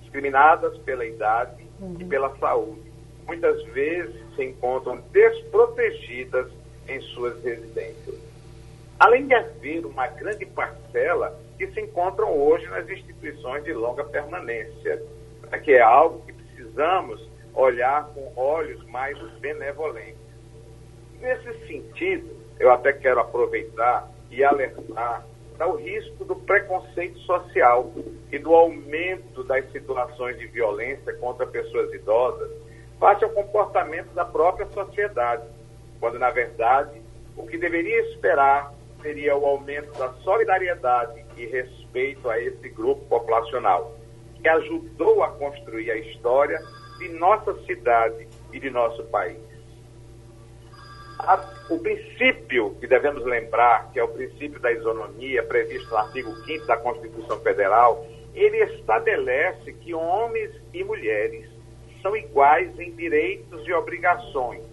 discriminadas 0.01 0.77
pela 0.79 1.05
idade 1.05 1.65
uhum. 1.79 1.95
e 1.99 2.05
pela 2.05 2.35
saúde. 2.37 2.91
Muitas 3.25 3.63
vezes 3.67 4.15
se 4.35 4.43
encontram 4.43 5.01
desprotegidas 5.11 6.51
em 6.87 6.99
suas 7.01 7.41
residências. 7.43 8.15
Além 8.99 9.27
de 9.27 9.33
haver 9.33 9.85
uma 9.85 10.07
grande 10.07 10.45
parcela 10.45 11.39
que 11.57 11.67
se 11.67 11.79
encontram 11.79 12.37
hoje 12.37 12.67
nas 12.67 12.89
instituições 12.89 13.63
de 13.63 13.71
longa 13.71 14.03
permanência, 14.03 15.01
que 15.63 15.71
é 15.71 15.81
algo 15.81 16.21
que 16.25 16.33
precisamos 16.33 17.29
olhar 17.53 18.07
com 18.13 18.31
olhos 18.35 18.83
mais 18.87 19.17
benevolentes. 19.39 20.17
Nesse 21.19 21.67
sentido, 21.67 22.29
eu 22.59 22.71
até 22.71 22.93
quero 22.93 23.19
aproveitar 23.19 24.09
e 24.31 24.43
alertar 24.43 25.25
para 25.57 25.67
o 25.67 25.75
risco 25.75 26.23
do 26.23 26.35
preconceito 26.35 27.19
social 27.19 27.91
e 28.31 28.39
do 28.39 28.55
aumento 28.55 29.43
das 29.43 29.69
situações 29.71 30.39
de 30.39 30.47
violência 30.47 31.13
contra 31.15 31.45
pessoas 31.45 31.93
idosas 31.93 32.49
face 32.99 33.23
ao 33.23 33.29
comportamento 33.31 34.13
da 34.13 34.25
própria 34.25 34.67
sociedade, 34.67 35.43
quando, 35.99 36.19
na 36.19 36.29
verdade, 36.29 37.01
o 37.35 37.47
que 37.47 37.57
deveria 37.57 38.01
esperar 38.11 38.73
seria 39.01 39.35
o 39.35 39.45
aumento 39.45 39.97
da 39.97 40.13
solidariedade 40.23 41.25
e 41.37 41.45
respeito 41.45 42.29
a 42.29 42.39
esse 42.39 42.69
grupo 42.69 43.05
populacional, 43.05 43.95
que 44.41 44.47
ajudou 44.47 45.23
a 45.23 45.29
construir 45.31 45.91
a 45.91 45.97
história 45.97 46.59
de 46.99 47.09
nossa 47.09 47.53
cidade 47.65 48.27
e 48.53 48.59
de 48.59 48.69
nosso 48.69 49.03
país 49.05 49.49
o 51.69 51.77
princípio 51.79 52.75
que 52.79 52.87
devemos 52.87 53.23
lembrar, 53.25 53.91
que 53.91 53.99
é 53.99 54.03
o 54.03 54.07
princípio 54.07 54.59
da 54.59 54.71
isonomia, 54.71 55.43
previsto 55.43 55.89
no 55.89 55.97
artigo 55.97 56.33
5 56.45 56.65
da 56.65 56.77
Constituição 56.77 57.39
Federal, 57.41 58.05
ele 58.33 58.57
estabelece 58.63 59.73
que 59.73 59.93
homens 59.93 60.51
e 60.73 60.83
mulheres 60.83 61.49
são 62.01 62.15
iguais 62.15 62.79
em 62.79 62.91
direitos 62.95 63.67
e 63.67 63.73
obrigações. 63.73 64.63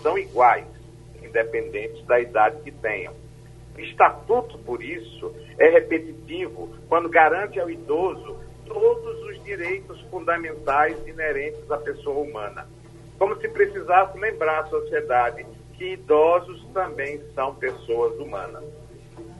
São 0.00 0.16
iguais, 0.16 0.66
independentes 1.22 2.04
da 2.06 2.20
idade 2.20 2.62
que 2.62 2.70
tenham. 2.70 3.12
O 3.76 3.80
estatuto, 3.80 4.56
por 4.58 4.82
isso, 4.82 5.34
é 5.58 5.68
repetitivo 5.70 6.72
quando 6.88 7.08
garante 7.08 7.58
ao 7.58 7.68
idoso 7.68 8.38
todos 8.66 9.22
os 9.24 9.42
direitos 9.44 10.00
fundamentais 10.10 10.96
inerentes 11.06 11.70
à 11.70 11.78
pessoa 11.78 12.20
humana. 12.20 12.66
Como 13.18 13.36
se 13.40 13.48
precisasse 13.48 14.18
lembrar 14.18 14.60
à 14.60 14.66
sociedade 14.66 15.46
que 15.74 15.92
idosos 15.92 16.64
também 16.72 17.20
são 17.34 17.54
pessoas 17.54 18.18
humanas. 18.18 18.64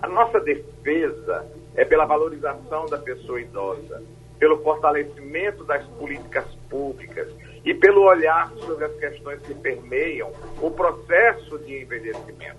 A 0.02 0.08
nossa 0.08 0.40
defesa 0.40 1.46
é 1.74 1.84
pela 1.84 2.04
valorização 2.04 2.86
da 2.86 2.98
pessoa 2.98 3.40
idosa, 3.40 4.02
pelo 4.38 4.62
fortalecimento 4.62 5.64
das 5.64 5.84
políticas 5.98 6.44
públicas 6.68 7.28
e 7.64 7.72
pelo 7.72 8.02
olhar 8.02 8.52
sobre 8.58 8.84
as 8.84 8.94
questões 8.96 9.40
que 9.42 9.54
permeiam 9.54 10.30
o 10.60 10.70
processo 10.70 11.58
de 11.60 11.82
envelhecimento. 11.82 12.58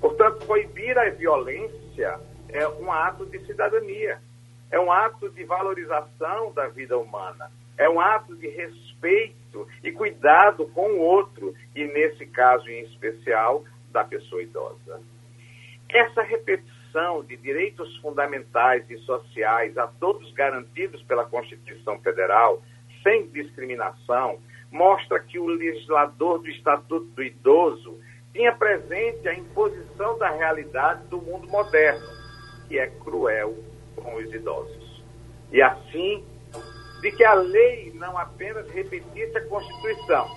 Portanto, 0.00 0.46
proibir 0.46 0.96
a 0.98 1.10
violência 1.10 2.20
é 2.48 2.66
um 2.68 2.90
ato 2.90 3.26
de 3.26 3.38
cidadania. 3.46 4.20
É 4.70 4.78
um 4.78 4.90
ato 4.90 5.28
de 5.30 5.44
valorização 5.44 6.52
da 6.52 6.68
vida 6.68 6.96
humana, 6.96 7.50
é 7.76 7.88
um 7.88 8.00
ato 8.00 8.36
de 8.36 8.48
respeito 8.48 9.66
e 9.82 9.90
cuidado 9.90 10.66
com 10.68 10.88
o 10.92 11.00
outro, 11.00 11.54
e 11.74 11.84
nesse 11.84 12.26
caso 12.26 12.68
em 12.68 12.84
especial, 12.84 13.64
da 13.90 14.04
pessoa 14.04 14.42
idosa. 14.42 15.00
Essa 15.88 16.22
repetição 16.22 17.24
de 17.24 17.36
direitos 17.36 17.96
fundamentais 17.98 18.88
e 18.88 18.96
sociais 18.98 19.76
a 19.76 19.88
todos 19.88 20.30
garantidos 20.32 21.02
pela 21.02 21.24
Constituição 21.24 21.98
Federal, 22.00 22.62
sem 23.02 23.26
discriminação, 23.28 24.38
mostra 24.70 25.18
que 25.18 25.38
o 25.38 25.46
legislador 25.46 26.38
do 26.38 26.48
Estatuto 26.48 27.06
do 27.06 27.22
Idoso 27.22 27.98
tinha 28.32 28.54
presente 28.54 29.28
a 29.28 29.34
imposição 29.34 30.16
da 30.18 30.30
realidade 30.30 31.08
do 31.08 31.20
mundo 31.20 31.48
moderno, 31.48 32.06
que 32.68 32.78
é 32.78 32.86
cruel 32.86 33.69
com 33.96 34.16
os 34.16 34.32
idosos. 34.32 35.04
E 35.52 35.60
assim, 35.62 36.24
de 37.00 37.12
que 37.12 37.24
a 37.24 37.34
lei 37.34 37.92
não 37.94 38.16
apenas 38.16 38.68
repetisse 38.70 39.36
a 39.36 39.46
Constituição, 39.46 40.28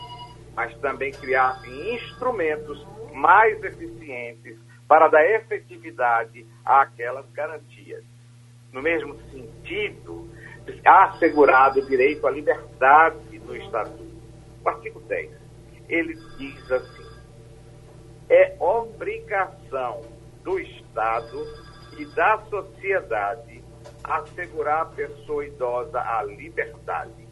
mas 0.55 0.75
também 0.77 1.11
criasse 1.11 1.69
instrumentos 1.93 2.85
mais 3.13 3.61
eficientes 3.63 4.57
para 4.87 5.07
dar 5.07 5.25
efetividade 5.25 6.45
àquelas 6.65 7.29
garantias. 7.31 8.03
No 8.71 8.81
mesmo 8.81 9.15
sentido, 9.31 10.29
assegurado 10.85 11.79
o 11.79 11.85
direito 11.85 12.25
à 12.25 12.31
liberdade 12.31 13.39
no 13.39 13.55
Estatuto. 13.55 14.13
O 14.63 14.69
artigo 14.69 14.99
10, 15.01 15.31
ele 15.89 16.15
diz 16.37 16.71
assim, 16.71 17.03
é 18.29 18.55
obrigação 18.59 20.01
do 20.43 20.59
Estado 20.59 21.45
e 21.97 22.05
da 22.05 22.39
sociedade 22.49 23.63
assegurar 24.03 24.81
à 24.81 24.85
pessoa 24.85 25.45
idosa 25.45 25.99
a 25.99 26.23
liberdade, 26.23 27.27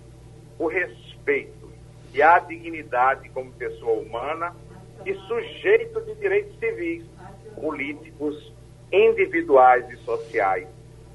o 0.58 0.68
respeito 0.68 1.72
e 2.14 2.22
a 2.22 2.40
dignidade 2.40 3.30
como 3.30 3.52
pessoa 3.54 4.02
humana 4.02 4.56
e 5.06 5.14
sujeito 5.14 6.02
de 6.02 6.16
direitos 6.16 6.58
civis, 6.60 7.04
políticos, 7.60 8.54
individuais 8.92 9.90
e 9.90 9.98
sociais, 9.98 10.68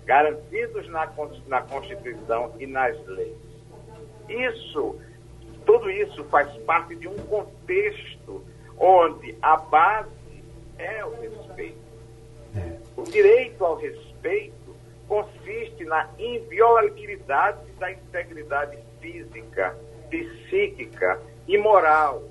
garantidos 0.04 0.88
na, 0.88 1.10
na 1.46 1.62
Constituição 1.62 2.54
e 2.58 2.66
nas 2.66 2.96
leis. 3.06 3.36
Isso, 4.28 4.98
tudo 5.64 5.90
isso 5.90 6.24
faz 6.24 6.50
parte 6.62 6.94
de 6.96 7.08
um 7.08 7.16
contexto 7.16 8.44
onde 8.78 9.36
a 9.40 9.56
base 9.56 10.10
é 10.78 11.04
o 11.04 11.10
respeito. 11.20 11.85
O 12.96 13.02
direito 13.04 13.64
ao 13.64 13.76
respeito 13.76 14.54
consiste 15.06 15.84
na 15.84 16.08
inviolabilidade 16.18 17.70
da 17.78 17.92
integridade 17.92 18.78
física, 19.00 19.76
psíquica 20.10 21.20
e 21.46 21.58
moral 21.58 22.22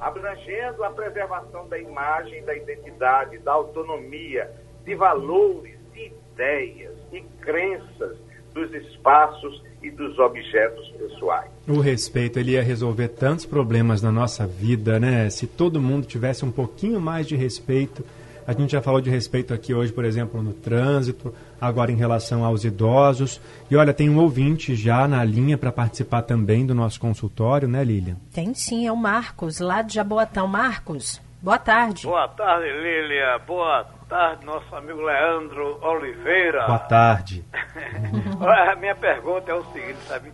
abrangendo 0.00 0.84
a 0.84 0.90
preservação 0.90 1.68
da 1.68 1.78
imagem, 1.78 2.44
da 2.44 2.56
identidade, 2.56 3.38
da 3.38 3.52
autonomia, 3.52 4.50
de 4.84 4.94
valores, 4.94 5.76
de 5.92 6.12
ideias 6.32 6.94
e 7.12 7.20
crenças 7.40 8.16
dos 8.54 8.72
espaços 8.74 9.62
e 9.82 9.90
dos 9.90 10.18
objetos 10.18 10.88
pessoais. 10.90 11.50
O 11.66 11.80
respeito 11.80 12.38
ele 12.38 12.52
ia 12.52 12.62
resolver 12.62 13.08
tantos 13.08 13.44
problemas 13.44 14.02
na 14.02 14.10
nossa 14.10 14.46
vida, 14.46 14.98
né? 14.98 15.28
Se 15.30 15.46
todo 15.46 15.80
mundo 15.80 16.06
tivesse 16.06 16.44
um 16.44 16.50
pouquinho 16.50 17.00
mais 17.00 17.26
de 17.26 17.36
respeito 17.36 18.04
a 18.48 18.54
gente 18.54 18.72
já 18.72 18.80
falou 18.80 18.98
de 18.98 19.10
respeito 19.10 19.52
aqui 19.52 19.74
hoje, 19.74 19.92
por 19.92 20.06
exemplo, 20.06 20.42
no 20.42 20.54
trânsito, 20.54 21.34
agora 21.60 21.92
em 21.92 21.96
relação 21.96 22.46
aos 22.46 22.64
idosos. 22.64 23.38
E 23.70 23.76
olha, 23.76 23.92
tem 23.92 24.08
um 24.08 24.18
ouvinte 24.18 24.74
já 24.74 25.06
na 25.06 25.22
linha 25.22 25.58
para 25.58 25.70
participar 25.70 26.22
também 26.22 26.64
do 26.64 26.74
nosso 26.74 26.98
consultório, 26.98 27.68
né, 27.68 27.84
Lilian? 27.84 28.16
Tem 28.32 28.54
sim, 28.54 28.86
é 28.86 28.90
o 28.90 28.96
Marcos, 28.96 29.60
lá 29.60 29.82
de 29.82 29.92
Jaboatão. 29.92 30.48
Marcos, 30.48 31.20
boa 31.42 31.58
tarde. 31.58 32.06
Boa 32.06 32.26
tarde, 32.26 32.70
Lilian. 32.70 33.38
Boa 33.46 33.84
tarde, 34.08 34.46
nosso 34.46 34.74
amigo 34.74 35.02
Leandro 35.02 35.78
Oliveira. 35.84 36.64
Boa 36.64 36.78
tarde. 36.78 37.44
a 37.52 38.76
minha 38.76 38.94
pergunta 38.94 39.50
é 39.50 39.54
o 39.54 39.64
seguinte, 39.74 39.98
sabe? 40.06 40.32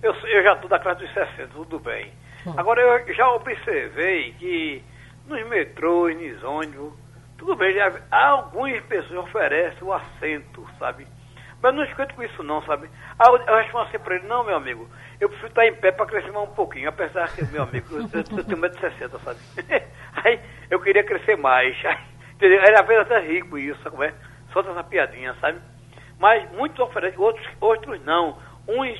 Eu, 0.00 0.12
eu 0.12 0.42
já 0.44 0.52
estou 0.52 0.70
da 0.70 0.78
classe 0.78 1.00
dos 1.00 1.12
60, 1.12 1.48
tudo 1.48 1.80
bem. 1.80 2.12
Agora, 2.56 2.80
eu 2.80 3.12
já 3.12 3.28
observei 3.32 4.34
que 4.34 4.84
nos 5.26 5.48
metrôs, 5.48 6.16
nos 6.16 6.44
ônibus, 6.44 6.92
tudo 7.38 7.54
bem, 7.56 7.76
algumas 8.10 8.82
pessoas 8.84 9.26
oferecem 9.26 9.82
o 9.82 9.92
assento, 9.92 10.66
sabe? 10.78 11.06
Mas 11.62 11.74
não 11.74 11.84
escuto 11.84 12.14
com 12.14 12.22
isso 12.22 12.42
não, 12.42 12.62
sabe? 12.62 12.88
Aí 13.18 13.28
eu, 13.28 13.36
eu 13.38 13.56
respondo 13.56 13.84
assim 13.84 13.98
para 13.98 14.16
ele, 14.16 14.26
não, 14.26 14.44
meu 14.44 14.56
amigo, 14.56 14.88
eu 15.20 15.28
preciso 15.28 15.48
estar 15.48 15.66
em 15.66 15.74
pé 15.74 15.90
para 15.90 16.06
crescer 16.06 16.30
mais 16.30 16.48
um 16.48 16.54
pouquinho, 16.54 16.88
apesar 16.88 17.34
que, 17.34 17.44
meu 17.46 17.62
amigo, 17.62 17.86
eu, 17.94 18.02
eu 18.02 18.44
tenho 18.44 18.58
1,60m, 18.58 19.20
sabe? 19.20 19.38
Aí 20.24 20.40
eu 20.70 20.80
queria 20.80 21.04
crescer 21.04 21.36
mais. 21.36 21.76
Aí, 21.84 21.98
entendeu? 22.34 22.62
Ele 22.62 22.78
às 22.78 22.86
vezes 22.86 23.02
até 23.02 23.20
rico 23.20 23.58
isso, 23.58 23.80
sabe? 23.82 24.06
É? 24.06 24.14
Solta 24.52 24.70
essa 24.70 24.84
piadinha, 24.84 25.34
sabe? 25.40 25.58
Mas 26.18 26.50
muitos 26.52 26.78
oferecem, 26.78 27.18
outros, 27.18 27.46
outros 27.60 28.02
não. 28.04 28.38
Uns 28.68 28.98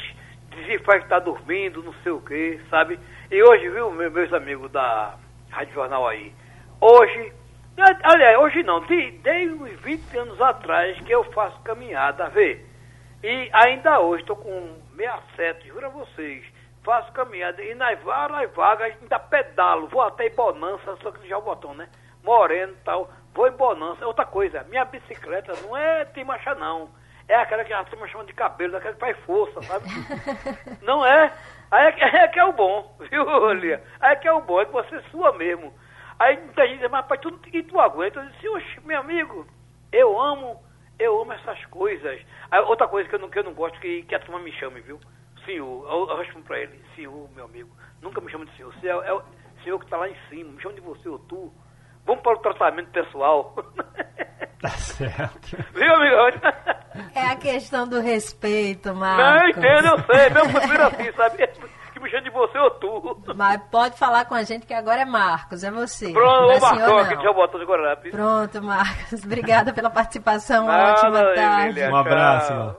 dizem 0.50 0.78
que 0.78 0.92
está 0.92 1.18
dormindo, 1.18 1.82
não 1.82 1.92
sei 2.02 2.12
o 2.12 2.20
quê, 2.20 2.60
sabe? 2.70 2.98
E 3.30 3.42
hoje, 3.42 3.68
viu, 3.68 3.90
meus 3.90 4.32
amigos 4.32 4.70
da 4.70 5.14
Rádio 5.50 5.74
Jornal 5.74 6.06
aí, 6.08 6.32
hoje 6.80 7.32
Aliás, 7.78 8.38
hoje 8.38 8.62
não, 8.62 8.80
desde 8.80 9.52
uns 9.52 9.80
20 9.80 10.16
anos 10.16 10.40
atrás 10.40 10.98
que 11.00 11.12
eu 11.12 11.22
faço 11.32 11.60
caminhada, 11.60 12.28
vê. 12.30 12.64
E 13.22 13.50
ainda 13.52 14.00
hoje 14.00 14.22
estou 14.22 14.36
com 14.36 14.80
67, 14.96 15.68
juro 15.68 15.86
a 15.86 15.90
vocês. 15.90 16.44
Faço 16.82 17.12
caminhada 17.12 17.62
e 17.62 17.74
nas 17.74 18.00
várias 18.00 18.50
vagas 18.54 18.94
ainda 19.02 19.18
pedalo, 19.18 19.88
vou 19.88 20.00
até 20.00 20.26
em 20.26 20.34
Bonança, 20.34 20.96
só 21.02 21.10
que 21.10 21.28
já 21.28 21.36
o 21.36 21.42
botão, 21.42 21.74
né? 21.74 21.88
Moreno 22.22 22.72
e 22.72 22.84
tal, 22.84 23.10
vou 23.34 23.46
em 23.46 23.52
Bonança. 23.52 24.06
Outra 24.06 24.24
coisa, 24.24 24.64
minha 24.70 24.84
bicicleta 24.84 25.52
não 25.62 25.76
é 25.76 26.04
tem 26.06 26.24
marcha 26.24 26.54
não. 26.54 26.88
É 27.28 27.34
aquela 27.34 27.64
que 27.64 27.72
a 27.72 27.84
turma 27.84 28.06
chama 28.08 28.24
de 28.24 28.32
cabelo, 28.32 28.72
daquela 28.72 28.94
que 28.94 29.00
faz 29.00 29.18
força, 29.26 29.60
sabe? 29.62 29.86
não 30.80 31.04
é? 31.04 31.30
Aí 31.70 31.88
é, 31.88 31.92
que 31.92 32.04
é, 32.04 32.28
que 32.28 32.38
é 32.38 32.44
o 32.44 32.52
bom, 32.52 32.96
viu, 33.10 33.52
Lia? 33.52 33.82
Aí 34.00 34.12
é 34.12 34.16
que 34.16 34.28
é 34.28 34.32
o 34.32 34.40
bom, 34.40 34.60
é 34.60 34.64
que 34.64 34.72
você 34.72 35.00
sua 35.10 35.32
mesmo. 35.32 35.74
Aí 36.18 36.38
muita 36.38 36.66
gente 36.66 36.80
diz, 36.80 36.90
mas 36.90 37.06
pai, 37.06 37.18
tu, 37.18 37.40
e 37.52 37.62
tu 37.62 37.78
aguenta? 37.78 38.20
Eu 38.20 38.30
disse, 38.30 38.48
oxe, 38.48 38.80
meu 38.84 39.00
amigo, 39.00 39.46
eu 39.92 40.20
amo, 40.20 40.62
eu 40.98 41.20
amo 41.20 41.32
essas 41.32 41.64
coisas. 41.66 42.20
Aí, 42.50 42.60
outra 42.60 42.88
coisa 42.88 43.08
que 43.08 43.14
eu 43.14 43.18
não, 43.18 43.28
que 43.28 43.38
eu 43.38 43.44
não 43.44 43.54
gosto, 43.54 43.78
que, 43.80 44.02
que 44.02 44.14
a 44.14 44.20
turma 44.20 44.40
me 44.40 44.52
chame, 44.52 44.80
viu? 44.80 44.98
Senhor, 45.44 45.86
eu, 45.88 46.08
eu 46.08 46.16
respondo 46.16 46.46
pra 46.46 46.58
ele, 46.58 46.82
senhor, 46.94 47.28
meu 47.34 47.44
amigo, 47.44 47.70
nunca 48.00 48.20
me 48.20 48.30
chama 48.30 48.46
de 48.46 48.56
senhor, 48.56 48.72
você 48.74 48.88
é, 48.88 48.90
é 48.90 49.12
o 49.12 49.22
senhor 49.62 49.78
que 49.78 49.90
tá 49.90 49.96
lá 49.96 50.08
em 50.08 50.16
cima, 50.28 50.52
me 50.52 50.60
chama 50.60 50.74
de 50.74 50.80
você 50.80 51.08
ou 51.08 51.18
tu. 51.20 51.52
Vamos 52.04 52.22
para 52.22 52.34
o 52.34 52.40
tratamento 52.40 52.90
pessoal. 52.90 53.54
Tá 54.58 54.70
certo. 54.70 55.54
Viu, 55.74 55.94
amigo? 55.94 56.16
É 57.14 57.26
a 57.26 57.36
questão 57.36 57.86
do 57.86 58.00
respeito, 58.00 58.94
Marcos. 58.94 59.24
Não, 59.24 59.48
entendo, 59.50 59.86
eu 59.88 59.98
sei, 60.04 60.30
mesmo 60.30 60.52
prefiro 60.52 60.82
assim, 60.86 61.12
sabe? 61.12 61.48
você 62.36 62.58
ou 62.58 62.70
tu. 62.70 63.18
Mas 63.34 63.60
pode 63.70 63.98
falar 63.98 64.24
com 64.26 64.34
a 64.34 64.42
gente 64.42 64.66
que 64.66 64.74
agora 64.74 65.02
é 65.02 65.04
Marcos, 65.04 65.64
é 65.64 65.70
você. 65.70 66.12
Pronto, 66.12 66.50
é 66.52 66.60
Marcos, 66.60 67.06
aqui 67.06 67.16
de 67.16 67.22
Jabotão 67.22 67.60
de 67.60 67.66
Guararapes. 67.66 68.10
Pronto, 68.12 68.62
Marcos. 68.62 69.22
Obrigada 69.24 69.72
pela 69.72 69.90
participação. 69.90 70.66
Nada, 70.66 70.92
Ótima 70.92 71.34
tarde. 71.34 71.64
Emília, 71.70 71.90
um 71.90 71.96
abraço. 71.96 72.76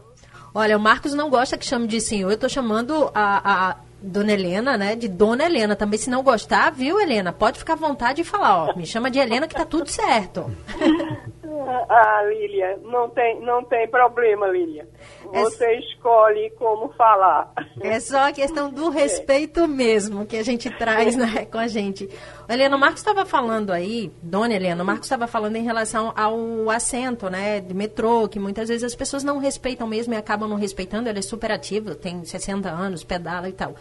Olha, 0.54 0.78
o 0.78 0.80
Marcos 0.80 1.14
não 1.14 1.30
gosta 1.30 1.58
que 1.58 1.66
chame 1.66 1.88
de 1.88 2.00
senhor. 2.00 2.30
Eu 2.30 2.36
estou 2.36 2.50
chamando 2.50 3.12
a, 3.14 3.70
a 3.70 3.76
Dona 4.02 4.32
Helena, 4.32 4.78
né? 4.78 4.96
De 4.96 5.08
Dona 5.08 5.46
Helena. 5.46 5.76
Também, 5.76 6.00
se 6.00 6.10
não 6.10 6.24
gostar, 6.24 6.72
viu, 6.72 7.00
Helena? 7.00 7.32
Pode 7.34 7.60
ficar 7.60 7.74
à 7.74 7.76
vontade 7.78 8.22
e 8.22 8.26
falar, 8.26 8.70
ó. 8.70 8.76
Me 8.76 8.86
chama 8.86 9.12
de 9.12 9.20
Helena 9.20 9.48
que 9.48 9.56
tá 9.56 9.66
tudo 9.66 9.90
certo. 9.90 10.52
Ah, 11.70 12.24
Lília, 12.24 12.80
não 12.84 13.10
tem, 13.10 13.42
não 13.42 13.64
tem 13.64 13.88
problema, 13.88 14.48
Lília. 14.48 14.88
É 15.34 15.44
Você 15.44 15.66
é... 15.66 15.80
escolhe 15.80 16.50
como 16.52 16.90
falar. 16.94 17.52
É 17.82 18.00
só 18.00 18.30
a 18.30 18.32
questão 18.32 18.70
do 18.70 18.90
respeito 18.92 19.62
é. 19.62 19.68
mesmo 19.68 20.26
que 20.26 20.38
a 20.38 20.44
gente 20.44 20.70
traz 20.70 21.16
né, 21.16 21.46
com 21.46 21.58
a 21.58 21.68
gente. 21.68 22.10
Helena, 22.48 22.78
o 22.78 22.80
Marcos 22.80 23.02
estava 23.02 23.26
falando 23.26 23.72
aí, 23.72 24.12
Dona 24.22 24.54
Helena, 24.54 24.82
o 24.82 24.86
Marcos 24.86 25.06
estava 25.06 25.28
falando 25.28 25.58
em 25.58 25.64
relação 25.64 26.14
ao 26.16 26.70
assento, 26.70 27.30
né, 27.30 27.60
de 27.60 27.74
metrô, 27.74 28.28
que 28.28 28.40
muitas 28.40 28.70
vezes 28.70 28.86
as 28.86 28.96
pessoas 28.96 29.24
não 29.24 29.38
respeitam 29.38 29.86
mesmo 29.86 30.14
e 30.14 30.18
acabam 30.18 30.48
não 30.48 30.58
respeitando. 30.58 31.10
Ele 31.10 31.20
é 31.20 31.22
super 31.22 31.52
ativo, 31.52 31.96
tem 31.96 32.24
60 32.24 32.70
anos, 32.70 33.04
pedala 33.04 33.50
e 33.50 33.54
tal. 33.54 33.76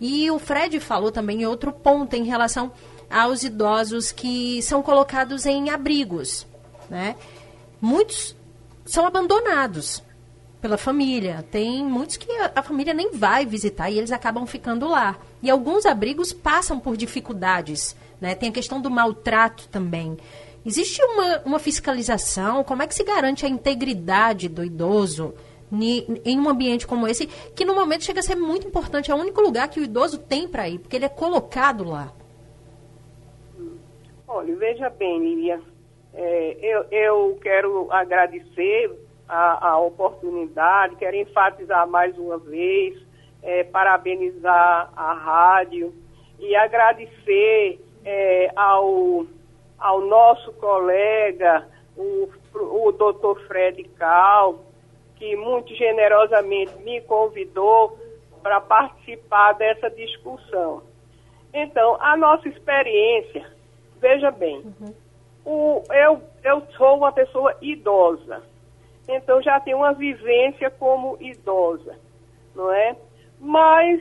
E 0.00 0.30
o 0.30 0.38
Fred 0.38 0.80
falou 0.80 1.12
também 1.12 1.42
em 1.42 1.46
outro 1.46 1.72
ponto 1.72 2.14
em 2.14 2.24
relação 2.24 2.72
aos 3.10 3.42
idosos 3.42 4.12
que 4.12 4.62
são 4.62 4.82
colocados 4.82 5.44
em 5.44 5.70
abrigos 5.70 6.47
né? 6.90 7.16
Muitos 7.80 8.36
são 8.84 9.06
abandonados 9.06 10.02
pela 10.60 10.76
família. 10.76 11.44
Tem 11.50 11.84
muitos 11.84 12.16
que 12.16 12.30
a, 12.54 12.62
família 12.62 12.92
nem 12.92 13.12
vai 13.12 13.46
visitar 13.46 13.90
e 13.90 13.98
eles 13.98 14.12
acabam 14.12 14.46
ficando 14.46 14.88
lá. 14.88 15.16
E 15.42 15.50
alguns 15.50 15.86
abrigos 15.86 16.32
passam 16.32 16.78
por 16.78 16.96
dificuldades. 16.96 17.96
Né? 18.20 18.34
Tem 18.34 18.48
a 18.48 18.52
questão 18.52 18.80
do 18.80 18.90
maltrato 18.90 19.68
também. 19.68 20.16
Existe 20.66 21.00
uma, 21.02 21.38
uma 21.44 21.58
fiscalização? 21.58 22.64
Como 22.64 22.82
é 22.82 22.86
que 22.86 22.94
se 22.94 23.04
garante 23.04 23.46
a 23.46 23.48
integridade 23.48 24.48
do 24.48 24.64
idoso 24.64 25.34
em 25.70 26.40
um 26.40 26.48
ambiente 26.48 26.86
como 26.86 27.06
esse, 27.06 27.26
que 27.26 27.64
no 27.64 27.74
momento 27.74 28.04
chega 28.04 28.20
a 28.20 28.22
ser 28.22 28.36
muito 28.36 28.66
importante. 28.66 29.10
É 29.10 29.14
o 29.14 29.18
único 29.18 29.40
lugar 29.40 29.68
que 29.68 29.80
o 29.80 29.84
idoso 29.84 30.18
tem 30.18 30.48
para 30.48 30.68
ir, 30.68 30.78
porque 30.78 30.96
ele 30.96 31.04
é 31.04 31.10
colocado 31.10 31.84
lá. 31.84 32.12
Olha, 34.26 34.56
veja 34.56 34.90
bem, 34.90 35.20
Lilian, 35.20 35.60
é, 36.20 36.56
eu, 36.60 36.84
eu 36.90 37.38
quero 37.40 37.86
agradecer 37.92 38.90
a, 39.28 39.68
a, 39.68 39.78
oportunidade, 39.78 40.96
quero 40.96 41.16
enfatizar 41.16 41.86
mais 41.86 42.18
uma 42.18 42.38
vez, 42.38 43.00
é, 43.40 43.62
parabenizar 43.62 44.90
a 44.96 45.12
rádio 45.12 45.94
e 46.40 46.56
agradecer 46.56 47.80
é, 48.04 48.50
ao, 48.56 49.26
ao 49.78 50.00
nosso 50.00 50.52
colega, 50.54 51.68
o, 51.96 52.28
o 52.52 52.90
doutor 52.90 53.40
Fred 53.46 53.84
Cal, 53.96 54.64
que 55.14 55.36
muito 55.36 55.72
generosamente 55.76 56.76
me 56.82 57.00
convidou 57.02 57.96
para 58.42 58.60
participar 58.60 59.52
dessa 59.52 59.88
discussão. 59.88 60.82
Então, 61.54 61.96
a 62.00 62.16
nossa 62.16 62.48
experiência, 62.48 63.46
veja 64.00 64.32
bem, 64.32 64.64
uhum. 64.80 64.92
O, 65.44 65.82
eu, 65.90 66.22
eu 66.44 66.62
sou 66.76 66.96
uma 66.96 67.12
pessoa 67.12 67.54
idosa, 67.60 68.42
então 69.08 69.40
já 69.42 69.58
tenho 69.60 69.78
uma 69.78 69.92
vivência 69.92 70.70
como 70.70 71.16
idosa, 71.20 71.96
não 72.54 72.70
é? 72.72 72.96
Mas, 73.40 74.00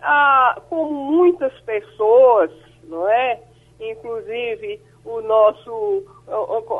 ah, 0.00 0.60
como 0.68 0.92
muitas 0.92 1.52
pessoas, 1.60 2.50
não 2.84 3.08
é? 3.08 3.40
Inclusive 3.80 4.80
o 5.04 5.20
nosso 5.20 6.04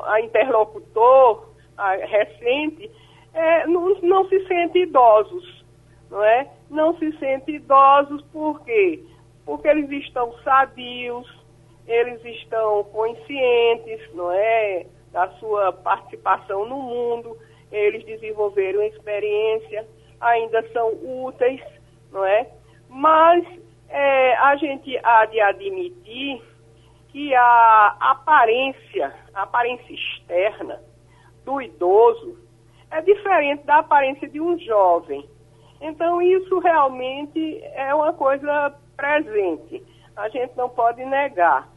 a 0.05 0.21
interlocutor 0.21 1.49
a, 1.77 1.93
recente, 1.97 2.91
é, 3.35 3.67
não, 3.67 3.95
não 4.01 4.29
se 4.29 4.47
sente 4.47 4.79
idosos, 4.79 5.65
não 6.11 6.25
é? 6.25 6.49
Não 6.71 6.97
se 6.99 7.13
sente 7.19 7.53
idosos 7.53 8.23
por 8.33 8.63
quê? 8.65 9.05
Porque 9.45 9.69
eles 9.69 9.91
estão 10.05 10.33
sadios, 10.43 11.29
eles 11.87 12.25
estão 12.25 12.85
conscientes, 12.85 14.01
não 14.15 14.31
é? 14.31 14.87
Da 15.13 15.29
sua 15.39 15.73
participação 15.73 16.67
no 16.67 16.77
mundo, 16.77 17.37
eles 17.71 18.05
desenvolveram 18.05 18.83
experiência, 18.83 19.87
ainda 20.21 20.67
são 20.73 20.93
úteis, 21.25 21.63
não 22.13 22.25
é? 22.25 22.51
Mas 22.89 23.45
é, 23.89 24.37
a 24.37 24.57
gente 24.57 24.99
há 25.03 25.25
de 25.27 25.41
admitir 25.41 26.43
que 27.09 27.35
a 27.35 27.97
aparência, 28.01 29.15
a 29.33 29.43
aparência 29.43 29.93
externa 29.93 30.83
do 31.45 31.63
idoso 31.63 32.39
é 32.91 33.01
diferente 33.01 33.65
da 33.65 33.79
aparência 33.79 34.29
de 34.29 34.41
um 34.41 34.59
jovem. 34.59 35.29
Então, 35.81 36.21
isso 36.21 36.59
realmente 36.59 37.63
é 37.75 37.95
uma 37.95 38.13
coisa 38.13 38.75
presente. 38.97 39.83
A 40.17 40.29
gente 40.29 40.57
não 40.57 40.69
pode 40.69 41.05
negar. 41.05 41.69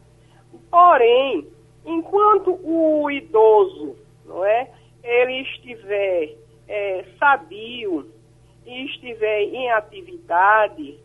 Porém, 0.70 1.46
enquanto 1.84 2.58
o 2.62 3.10
idoso, 3.10 3.96
não 4.26 4.44
é, 4.44 4.70
ele 5.02 5.42
estiver 5.42 6.36
é, 6.68 7.04
sadio 7.18 8.10
e 8.66 8.84
estiver 8.86 9.42
em 9.42 9.70
atividade, 9.70 10.98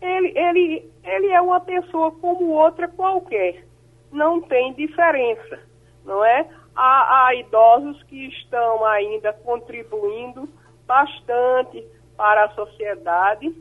ele, 0.00 0.38
ele, 0.38 0.90
ele 1.04 1.26
é 1.28 1.40
uma 1.40 1.60
pessoa 1.60 2.10
como 2.12 2.50
outra 2.50 2.88
qualquer. 2.88 3.64
Não 4.12 4.40
tem 4.40 4.72
diferença, 4.74 5.60
não 6.04 6.24
é? 6.24 6.48
há, 6.74 7.26
há 7.26 7.34
idosos 7.34 8.02
que 8.04 8.26
estão 8.28 8.84
ainda 8.84 9.32
contribuindo 9.32 10.48
bastante 10.86 11.84
para 12.16 12.44
a 12.44 12.54
sociedade. 12.54 13.54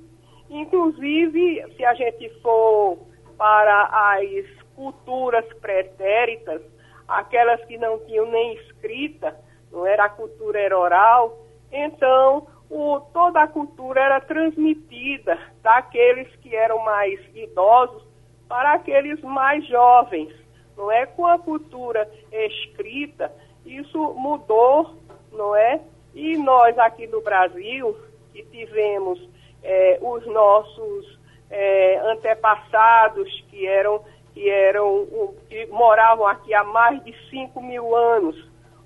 Inclusive, 0.49 1.65
se 1.75 1.85
a 1.85 1.93
gente 1.93 2.29
for 2.41 2.97
para 3.37 3.83
as 3.83 4.45
culturas 4.79 5.45
pretéritas, 5.59 6.61
aquelas 7.05 7.61
que 7.65 7.77
não 7.77 7.99
tinham 8.05 8.25
nem 8.31 8.53
escrita, 8.55 9.35
não 9.71 9.85
era 9.85 10.05
a 10.05 10.09
cultura 10.09 10.57
era 10.57 10.79
oral, 10.79 11.37
então 11.69 12.47
o, 12.69 13.01
toda 13.11 13.41
a 13.43 13.47
cultura 13.47 13.99
era 13.99 14.21
transmitida 14.21 15.37
daqueles 15.61 16.33
que 16.37 16.55
eram 16.55 16.79
mais 16.79 17.19
idosos 17.35 18.03
para 18.47 18.73
aqueles 18.73 19.19
mais 19.21 19.67
jovens 19.67 20.33
não 20.79 20.89
é? 20.89 21.05
Com 21.05 21.27
a 21.27 21.37
cultura 21.37 22.09
escrita, 22.31 23.31
isso 23.65 24.13
mudou, 24.13 24.95
não 25.31 25.53
é? 25.53 25.81
E 26.15 26.37
nós 26.37 26.79
aqui 26.79 27.05
no 27.05 27.21
Brasil, 27.21 27.95
que 28.31 28.43
tivemos 28.43 29.19
é, 29.61 29.99
os 30.01 30.25
nossos 30.25 31.19
é, 31.49 31.99
antepassados 32.11 33.29
que 33.49 33.67
eram 33.67 34.01
que 34.39 34.49
eram 34.49 35.35
que 35.49 35.65
moravam 35.65 36.25
aqui 36.25 36.53
há 36.53 36.63
mais 36.63 37.03
de 37.03 37.13
5 37.29 37.61
mil 37.61 37.93
anos, 37.93 38.41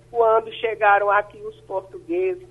quando 0.10 0.52
chegaram 0.54 1.12
aqui 1.12 1.38
os 1.38 1.62
portugueses, 1.62 2.48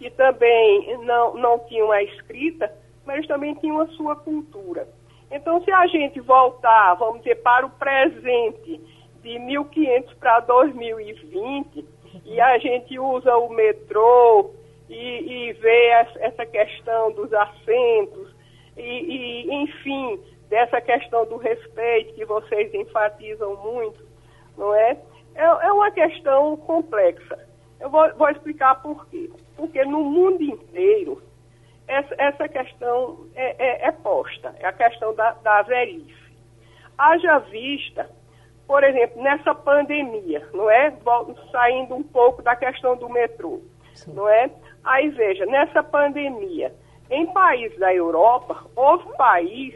que 0.00 0.10
também 0.10 0.98
não, 1.04 1.36
não 1.36 1.60
tinham 1.60 1.92
a 1.92 2.02
escrita, 2.02 2.74
mas 3.06 3.24
também 3.28 3.54
tinham 3.54 3.80
a 3.80 3.86
sua 3.90 4.16
cultura. 4.16 4.88
Então, 5.30 5.62
se 5.62 5.70
a 5.70 5.86
gente 5.86 6.18
voltar, 6.18 6.94
vamos 6.94 7.18
dizer, 7.18 7.36
para 7.36 7.64
o 7.64 7.70
presente, 7.70 8.80
de 9.22 9.38
1500 9.38 10.12
para 10.14 10.40
2020, 10.40 11.86
e 12.24 12.40
a 12.40 12.58
gente 12.58 12.98
usa 12.98 13.36
o 13.36 13.48
metrô 13.50 14.50
e, 14.88 15.50
e 15.50 15.52
vê 15.52 15.86
essa 16.18 16.44
questão 16.46 17.12
dos 17.12 17.32
assentos, 17.32 18.34
e, 18.76 18.82
e, 18.82 19.54
enfim, 19.54 20.18
dessa 20.50 20.80
questão 20.80 21.24
do 21.24 21.36
respeito 21.36 22.12
que 22.14 22.24
vocês 22.24 22.74
enfatizam 22.74 23.56
muito, 23.56 24.04
não 24.58 24.74
é? 24.74 24.98
É, 25.34 25.44
é 25.44 25.72
uma 25.72 25.90
questão 25.92 26.56
complexa. 26.56 27.38
Eu 27.78 27.88
vou, 27.88 28.12
vou 28.16 28.28
explicar 28.28 28.82
por 28.82 29.06
quê. 29.06 29.30
Porque 29.56 29.82
no 29.84 30.02
mundo 30.02 30.42
inteiro, 30.42 31.22
essa, 31.86 32.14
essa 32.18 32.48
questão 32.48 33.26
é, 33.34 33.54
é, 33.58 33.88
é, 33.88 33.92
posta, 33.92 34.54
é 34.58 34.66
a 34.66 34.72
questão 34.72 35.14
da, 35.14 35.32
da 35.34 35.62
velhice. 35.62 36.20
Haja 36.98 37.38
vista, 37.38 38.10
por 38.66 38.82
exemplo, 38.82 39.22
nessa 39.22 39.54
pandemia, 39.54 40.46
não 40.52 40.68
é? 40.68 40.92
Saindo 41.52 41.94
um 41.94 42.02
pouco 42.02 42.42
da 42.42 42.56
questão 42.56 42.96
do 42.96 43.08
metrô, 43.08 43.60
Sim. 43.94 44.14
não 44.14 44.28
é? 44.28 44.50
Aí 44.82 45.08
veja, 45.10 45.46
nessa 45.46 45.82
pandemia, 45.82 46.74
em 47.08 47.26
países 47.32 47.78
da 47.78 47.94
Europa, 47.94 48.64
houve 48.74 49.16
país, 49.16 49.74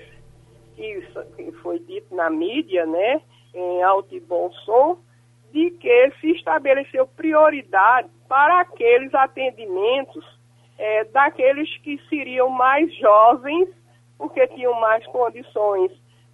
que 0.75 1.53
foi 1.63 1.79
dito 1.81 2.15
na 2.15 2.29
mídia, 2.31 2.87
né, 2.87 3.21
em 3.55 3.83
alto 3.83 4.15
e 4.15 4.21
bom 4.21 4.51
som, 4.65 4.99
de 5.53 5.71
que 5.71 6.11
se 6.21 6.33
estabeleceu 6.33 7.07
prioridade 7.07 8.09
para 8.29 8.61
aqueles 8.61 9.15
atendimentos 9.15 10.25
é, 10.77 11.05
daqueles 11.05 11.77
que 11.79 12.01
seriam 12.09 12.49
mais 12.49 12.93
jovens, 12.97 13.69
porque 14.19 14.47
tinham 14.49 14.75
mais 14.81 15.07
condições 15.07 15.93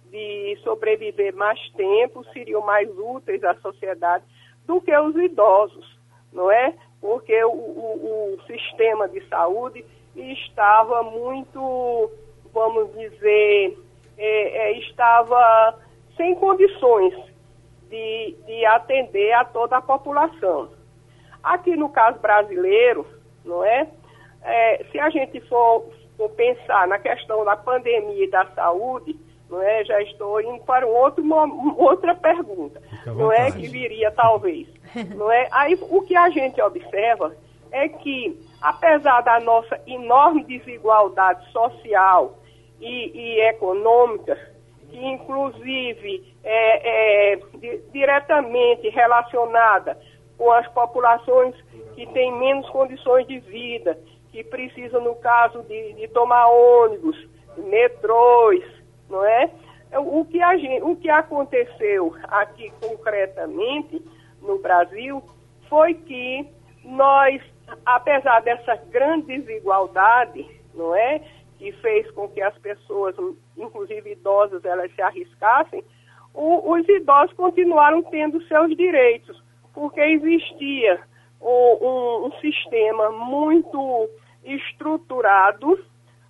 de 0.09 0.57
sobreviver 0.63 1.35
mais 1.35 1.59
tempo, 1.71 2.23
seriam 2.33 2.61
mais 2.61 2.89
úteis 2.97 3.43
à 3.43 3.53
sociedade 3.55 4.23
do 4.65 4.81
que 4.81 4.95
os 4.95 5.15
idosos, 5.15 5.99
não 6.33 6.51
é? 6.51 6.73
Porque 6.99 7.43
o, 7.43 7.51
o, 7.51 8.35
o 8.35 8.41
sistema 8.45 9.07
de 9.07 9.21
saúde 9.27 9.85
estava 10.15 11.03
muito, 11.03 12.11
vamos 12.53 12.91
dizer, 12.93 13.77
é, 14.23 14.69
é, 14.69 14.77
estava 14.77 15.79
sem 16.15 16.35
condições 16.35 17.15
de, 17.89 18.35
de 18.45 18.65
atender 18.67 19.33
a 19.33 19.43
toda 19.43 19.77
a 19.77 19.81
população. 19.81 20.69
Aqui 21.43 21.75
no 21.75 21.89
caso 21.89 22.19
brasileiro, 22.19 23.05
não 23.43 23.63
é? 23.63 23.87
é 24.43 24.85
se 24.91 24.99
a 24.99 25.09
gente 25.09 25.41
for, 25.41 25.85
for, 26.15 26.29
pensar 26.29 26.87
na 26.87 26.99
questão 26.99 27.43
da 27.43 27.57
pandemia 27.57 28.25
e 28.25 28.29
da 28.29 28.45
saúde, 28.51 29.19
não 29.49 29.59
é? 29.59 29.83
Já 29.85 29.99
estou 30.03 30.39
indo 30.39 30.63
para 30.65 30.85
um 30.85 30.91
outro, 30.91 31.23
uma, 31.23 31.43
outra 31.75 32.13
pergunta, 32.13 32.79
não 33.07 33.31
é? 33.31 33.51
Que 33.51 33.67
viria 33.67 34.11
talvez, 34.11 34.67
não 35.17 35.31
é? 35.31 35.47
Aí 35.51 35.75
o 35.81 36.01
que 36.03 36.15
a 36.15 36.29
gente 36.29 36.61
observa 36.61 37.35
é 37.71 37.89
que, 37.89 38.39
apesar 38.61 39.21
da 39.21 39.39
nossa 39.39 39.81
enorme 39.87 40.43
desigualdade 40.43 41.51
social 41.51 42.37
e, 42.81 43.11
e 43.13 43.41
econômica, 43.41 44.37
que 44.89 44.97
inclusive 44.97 46.35
é, 46.43 47.33
é 47.33 47.35
di, 47.55 47.81
diretamente 47.93 48.89
relacionada 48.89 49.97
com 50.37 50.51
as 50.51 50.67
populações 50.69 51.55
que 51.95 52.05
têm 52.07 52.31
menos 52.33 52.67
condições 52.69 53.27
de 53.27 53.39
vida, 53.39 53.97
que 54.31 54.43
precisam, 54.43 55.01
no 55.01 55.15
caso 55.15 55.61
de, 55.63 55.93
de 55.93 56.07
tomar 56.09 56.47
ônibus, 56.47 57.17
metrôs, 57.57 58.63
não 59.09 59.23
é? 59.23 59.49
O 59.93 60.23
que, 60.25 60.41
a 60.41 60.55
gente, 60.57 60.81
o 60.83 60.95
que 60.95 61.09
aconteceu 61.09 62.15
aqui 62.23 62.71
concretamente 62.81 64.01
no 64.41 64.57
Brasil 64.59 65.21
foi 65.69 65.93
que 65.93 66.47
nós 66.83 67.41
apesar 67.85 68.41
dessa 68.41 68.75
grande 68.91 69.37
desigualdade, 69.37 70.45
não 70.73 70.95
é? 70.95 71.21
Que 71.61 71.71
fez 71.73 72.09
com 72.09 72.27
que 72.27 72.41
as 72.41 72.57
pessoas, 72.57 73.15
inclusive 73.55 74.13
idosas, 74.13 74.65
elas 74.65 74.91
se 74.95 75.01
arriscassem, 75.03 75.83
o, 76.33 76.71
os 76.71 76.89
idosos 76.89 77.35
continuaram 77.35 78.01
tendo 78.01 78.41
seus 78.47 78.75
direitos, 78.75 79.39
porque 79.71 80.01
existia 80.01 80.99
um, 81.39 81.77
um, 81.79 82.25
um 82.25 82.31
sistema 82.41 83.11
muito 83.11 84.09
estruturado, 84.43 85.79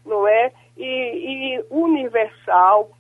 não 0.06 0.28
é? 0.28 0.52
E, 0.76 1.56
e 1.56 1.66
universal, 1.70 2.92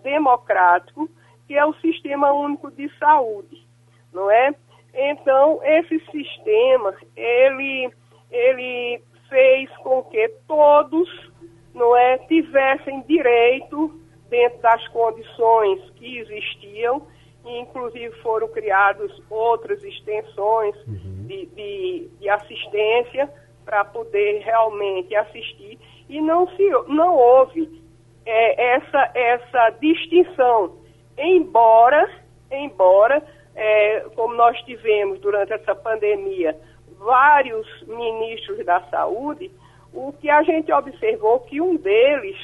democrático, 0.00 1.10
que 1.48 1.56
é 1.56 1.66
o 1.66 1.74
Sistema 1.74 2.32
Único 2.32 2.70
de 2.70 2.88
Saúde, 3.00 3.66
não 4.12 4.30
é? 4.30 4.54
Então, 4.94 5.58
esse 5.64 5.98
sistema, 6.12 6.94
ele, 7.16 7.90
ele 8.30 9.02
fez 9.28 9.70
com 9.78 10.02
que 10.04 10.28
todos, 10.46 11.29
não 11.74 11.96
é, 11.96 12.18
tivessem 12.18 13.02
direito 13.02 14.00
dentro 14.28 14.60
das 14.60 14.86
condições 14.88 15.90
que 15.96 16.18
existiam, 16.18 17.06
inclusive 17.44 18.10
foram 18.22 18.48
criadas 18.48 19.10
outras 19.28 19.82
extensões 19.82 20.76
uhum. 20.86 21.26
de, 21.26 21.46
de, 21.46 22.10
de 22.20 22.28
assistência 22.28 23.28
para 23.64 23.84
poder 23.84 24.40
realmente 24.40 25.14
assistir 25.14 25.78
e 26.08 26.20
não 26.20 26.48
se 26.56 26.68
não 26.88 27.14
houve 27.16 27.82
é, 28.26 28.74
essa 28.76 29.10
essa 29.14 29.70
distinção 29.80 30.76
embora 31.16 32.10
embora 32.50 33.22
é, 33.54 34.00
como 34.16 34.34
nós 34.34 34.58
tivemos 34.64 35.20
durante 35.20 35.52
essa 35.52 35.74
pandemia 35.74 36.56
vários 36.98 37.66
ministros 37.86 38.64
da 38.66 38.80
saúde 38.90 39.50
o 39.92 40.12
que 40.12 40.30
a 40.30 40.42
gente 40.42 40.72
observou 40.72 41.40
que 41.40 41.60
um 41.60 41.76
deles 41.76 42.36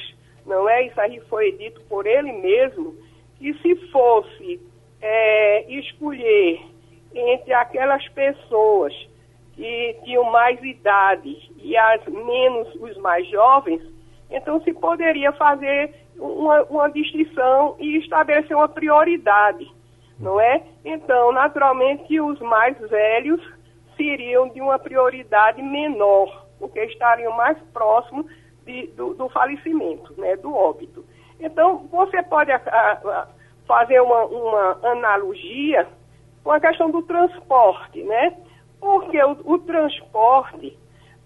não 0.45 0.67
é 0.67 0.83
isso 0.83 0.99
aí 0.99 1.19
foi 1.29 1.51
dito 1.53 1.81
por 1.89 2.05
ele 2.05 2.31
mesmo 2.31 2.95
que 3.37 3.53
se 3.55 3.75
fosse 3.91 4.59
é, 5.01 5.71
escolher 5.71 6.61
entre 7.13 7.53
aquelas 7.53 8.07
pessoas 8.09 8.93
que 9.55 9.97
tinham 10.03 10.23
mais 10.25 10.61
idade 10.63 11.51
e 11.57 11.75
as 11.75 12.05
menos 12.05 12.73
os 12.75 12.95
mais 12.97 13.27
jovens, 13.27 13.81
então 14.29 14.61
se 14.61 14.73
poderia 14.73 15.31
fazer 15.33 15.93
uma, 16.17 16.63
uma 16.63 16.89
distinção 16.89 17.75
e 17.79 17.97
estabelecer 17.97 18.55
uma 18.55 18.69
prioridade, 18.69 19.67
não 20.19 20.39
é? 20.39 20.61
Então, 20.85 21.31
naturalmente, 21.31 22.19
os 22.19 22.39
mais 22.39 22.77
velhos 22.79 23.41
seriam 23.95 24.49
de 24.49 24.61
uma 24.61 24.77
prioridade 24.77 25.61
menor, 25.61 26.46
porque 26.59 26.83
estariam 26.85 27.33
mais 27.33 27.57
próximos 27.73 28.25
do, 28.95 29.13
do, 29.13 29.29
falecimento, 29.29 30.13
né, 30.19 30.35
do 30.35 30.53
óbito. 30.53 31.05
Então, 31.39 31.87
você 31.91 32.21
pode 32.23 32.51
a, 32.51 32.57
a, 32.57 33.27
fazer 33.65 34.01
uma, 34.01 34.25
uma 34.25 34.79
analogia 34.83 35.87
com 36.43 36.51
a 36.51 36.59
questão 36.59 36.89
do 36.89 37.01
transporte, 37.03 38.01
né? 38.03 38.35
Porque 38.79 39.21
o, 39.23 39.37
o 39.45 39.59
transporte 39.59 40.77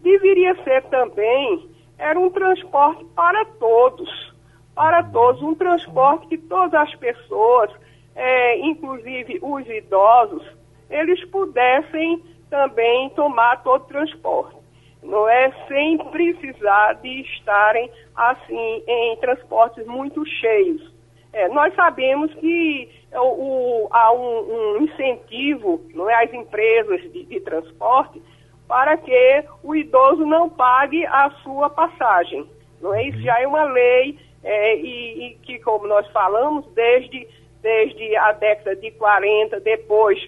deveria 0.02 0.56
ser 0.64 0.84
também, 0.84 1.70
era 1.98 2.20
um 2.20 2.30
transporte 2.30 3.06
para 3.16 3.46
todos, 3.46 4.34
para 4.76 5.04
todos, 5.04 5.42
um 5.42 5.56
transporte 5.56 6.28
que 6.28 6.38
todas 6.38 6.74
as 6.74 6.96
pessoas, 6.96 7.72
é, 8.16 8.58
inclusive 8.60 9.40
os 9.42 9.68
idosos, 9.68 10.44
eles 10.90 11.24
pudessem 11.26 12.24
também 12.50 13.10
tomar 13.12 13.64
todo 13.64 13.84
o 13.84 13.86
transporte. 13.86 14.61
Não 15.04 15.28
é 15.28 15.52
sem 15.68 15.98
precisar 15.98 16.94
de 16.94 17.22
estarem 17.22 17.90
assim 18.16 18.84
em 18.88 19.18
transportes 19.18 19.86
muito 19.86 20.26
cheios. 20.26 20.92
É, 21.34 21.48
nós 21.48 21.74
sabemos 21.76 22.34
que 22.36 22.90
o, 23.14 23.20
o, 23.20 23.88
há 23.92 24.12
um, 24.12 24.76
um, 24.76 24.84
incentivo 24.84 25.82
não 25.94 26.10
é, 26.10 26.24
às 26.24 26.34
empresas 26.34 27.02
de, 27.12 27.24
de, 27.24 27.40
transporte 27.40 28.22
para 28.68 28.98
que 28.98 29.44
o 29.64 29.74
idoso 29.74 30.26
não 30.26 30.50
pague 30.50 31.06
a 31.06 31.30
sua 31.44 31.70
passagem. 31.70 32.46
Não 32.82 32.94
é? 32.94 33.08
Isso 33.08 33.22
já 33.22 33.40
é 33.40 33.48
uma 33.48 33.64
lei 33.64 34.20
é, 34.44 34.76
e, 34.76 35.28
e, 35.28 35.36
que, 35.36 35.60
como 35.60 35.88
nós 35.88 36.06
falamos, 36.12 36.66
desde, 36.74 37.28
desde 37.62 38.16
a 38.18 38.34
década 38.34 38.76
de 38.76 38.92
40, 38.92 39.60
depois 39.62 40.20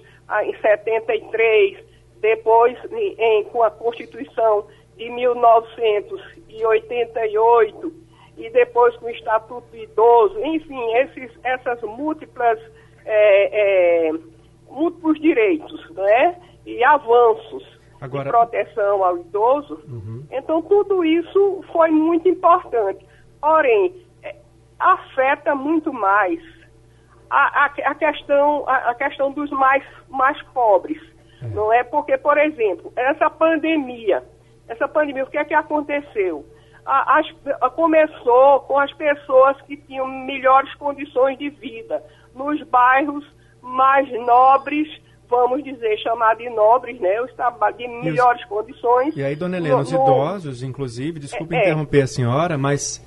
em 0.44 0.56
73, 0.62 1.83
depois 2.24 2.76
em, 2.90 3.44
com 3.46 3.62
a 3.62 3.70
Constituição 3.70 4.66
de 4.96 5.08
1988, 5.10 7.94
e 8.38 8.50
depois 8.50 8.96
com 8.96 9.08
o 9.08 9.10
Estatuto 9.10 9.68
do 9.70 9.78
Idoso, 9.78 10.40
enfim, 10.40 10.82
esses, 10.96 11.30
essas 11.44 11.82
múltiplas, 11.82 12.58
é, 13.06 14.08
é, 14.08 14.14
múltiplos 14.70 15.20
direitos 15.20 15.90
né? 15.92 16.38
e 16.66 16.82
avanços 16.84 17.78
Agora... 18.00 18.24
de 18.24 18.30
proteção 18.30 19.04
ao 19.04 19.18
idoso. 19.18 19.84
Uhum. 19.86 20.24
Então, 20.32 20.62
tudo 20.62 21.04
isso 21.04 21.62
foi 21.74 21.92
muito 21.92 22.30
importante. 22.30 23.06
Porém, 23.42 23.94
é, 24.24 24.38
afeta 24.80 25.54
muito 25.54 25.92
mais 25.92 26.40
a, 27.30 27.66
a, 27.66 27.66
a 27.66 27.96
questão, 27.96 28.64
a, 28.68 28.92
a, 28.92 28.96
questão 28.96 29.30
dos 29.32 29.52
mais, 29.52 29.84
mais 30.08 30.42
pobres. 30.54 31.02
É. 31.44 31.48
Não 31.48 31.72
é? 31.74 31.84
Porque, 31.84 32.18
por 32.18 32.38
exemplo, 32.38 32.92
essa 32.96 33.30
pandemia, 33.30 34.24
essa 34.68 34.88
pandemia, 34.88 35.24
o 35.24 35.30
que 35.30 35.38
é 35.38 35.46
que 35.46 35.54
aconteceu? 35.54 36.46
a, 36.86 37.22
a, 37.62 37.70
começou 37.70 38.60
com 38.62 38.78
as 38.78 38.92
pessoas 38.94 39.60
que 39.62 39.78
tinham 39.78 40.08
melhores 40.08 40.74
condições 40.76 41.38
de 41.38 41.50
vida, 41.50 42.04
nos 42.36 42.62
bairros 42.64 43.26
mais 43.62 44.10
nobres, 44.26 44.88
vamos 45.30 45.64
dizer, 45.64 45.98
chamar 46.00 46.36
de 46.36 46.50
nobres, 46.50 47.00
né? 47.00 47.22
Os 47.22 47.32
de 47.78 47.88
melhores 47.88 48.42
Isso. 48.42 48.50
condições. 48.50 49.16
E 49.16 49.24
aí, 49.24 49.36
dona 49.36 49.58
Helena, 49.58 49.78
no, 49.78 49.82
os 49.82 49.92
idosos, 49.92 50.64
inclusive, 50.64 51.20
desculpe 51.20 51.56
é, 51.56 51.60
é, 51.60 51.62
interromper 51.62 52.02
a 52.02 52.08
senhora, 52.08 52.58
mas 52.58 53.02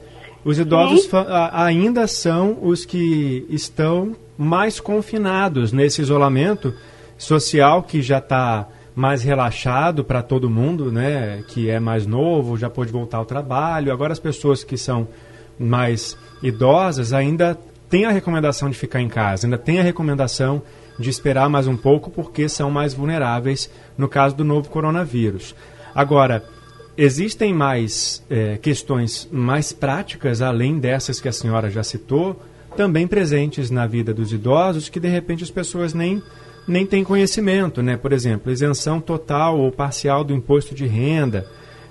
os 0.44 0.58
idosos 0.58 1.10
ainda 1.52 2.06
são 2.06 2.58
os 2.62 2.84
que 2.84 3.46
estão 3.50 4.16
mais 4.38 4.80
confinados 4.80 5.72
nesse 5.72 6.00
isolamento 6.00 6.72
social 7.18 7.82
que 7.82 8.02
já 8.02 8.18
está 8.18 8.68
mais 8.94 9.22
relaxado 9.22 10.02
para 10.02 10.22
todo 10.22 10.48
mundo, 10.48 10.90
né, 10.90 11.42
que 11.48 11.68
é 11.68 11.78
mais 11.78 12.06
novo, 12.06 12.56
já 12.56 12.70
pôde 12.70 12.90
voltar 12.90 13.18
ao 13.18 13.26
trabalho. 13.26 13.92
Agora 13.92 14.12
as 14.12 14.18
pessoas 14.18 14.64
que 14.64 14.78
são 14.78 15.06
mais 15.58 16.16
idosas 16.42 17.12
ainda 17.12 17.58
têm 17.90 18.06
a 18.06 18.10
recomendação 18.10 18.70
de 18.70 18.76
ficar 18.76 19.00
em 19.00 19.08
casa, 19.08 19.46
ainda 19.46 19.58
tem 19.58 19.78
a 19.78 19.82
recomendação 19.82 20.62
de 20.98 21.10
esperar 21.10 21.48
mais 21.48 21.66
um 21.66 21.76
pouco 21.76 22.10
porque 22.10 22.48
são 22.48 22.70
mais 22.70 22.94
vulneráveis 22.94 23.70
no 23.98 24.08
caso 24.08 24.34
do 24.34 24.44
novo 24.44 24.70
coronavírus. 24.70 25.54
Agora, 25.94 26.42
existem 26.96 27.52
mais 27.52 28.24
é, 28.30 28.56
questões 28.56 29.28
mais 29.30 29.72
práticas, 29.72 30.40
além 30.40 30.78
dessas 30.78 31.20
que 31.20 31.28
a 31.28 31.32
senhora 31.32 31.70
já 31.70 31.82
citou, 31.82 32.42
também 32.76 33.06
presentes 33.06 33.70
na 33.70 33.86
vida 33.86 34.12
dos 34.12 34.32
idosos 34.32 34.88
que 34.88 35.00
de 35.00 35.08
repente 35.08 35.44
as 35.44 35.50
pessoas 35.50 35.92
nem 35.92 36.22
nem 36.66 36.84
tem 36.84 37.04
conhecimento, 37.04 37.82
né? 37.82 37.96
Por 37.96 38.12
exemplo, 38.12 38.50
isenção 38.50 39.00
total 39.00 39.58
ou 39.58 39.70
parcial 39.70 40.24
do 40.24 40.34
imposto 40.34 40.74
de 40.74 40.86
renda, 40.86 41.46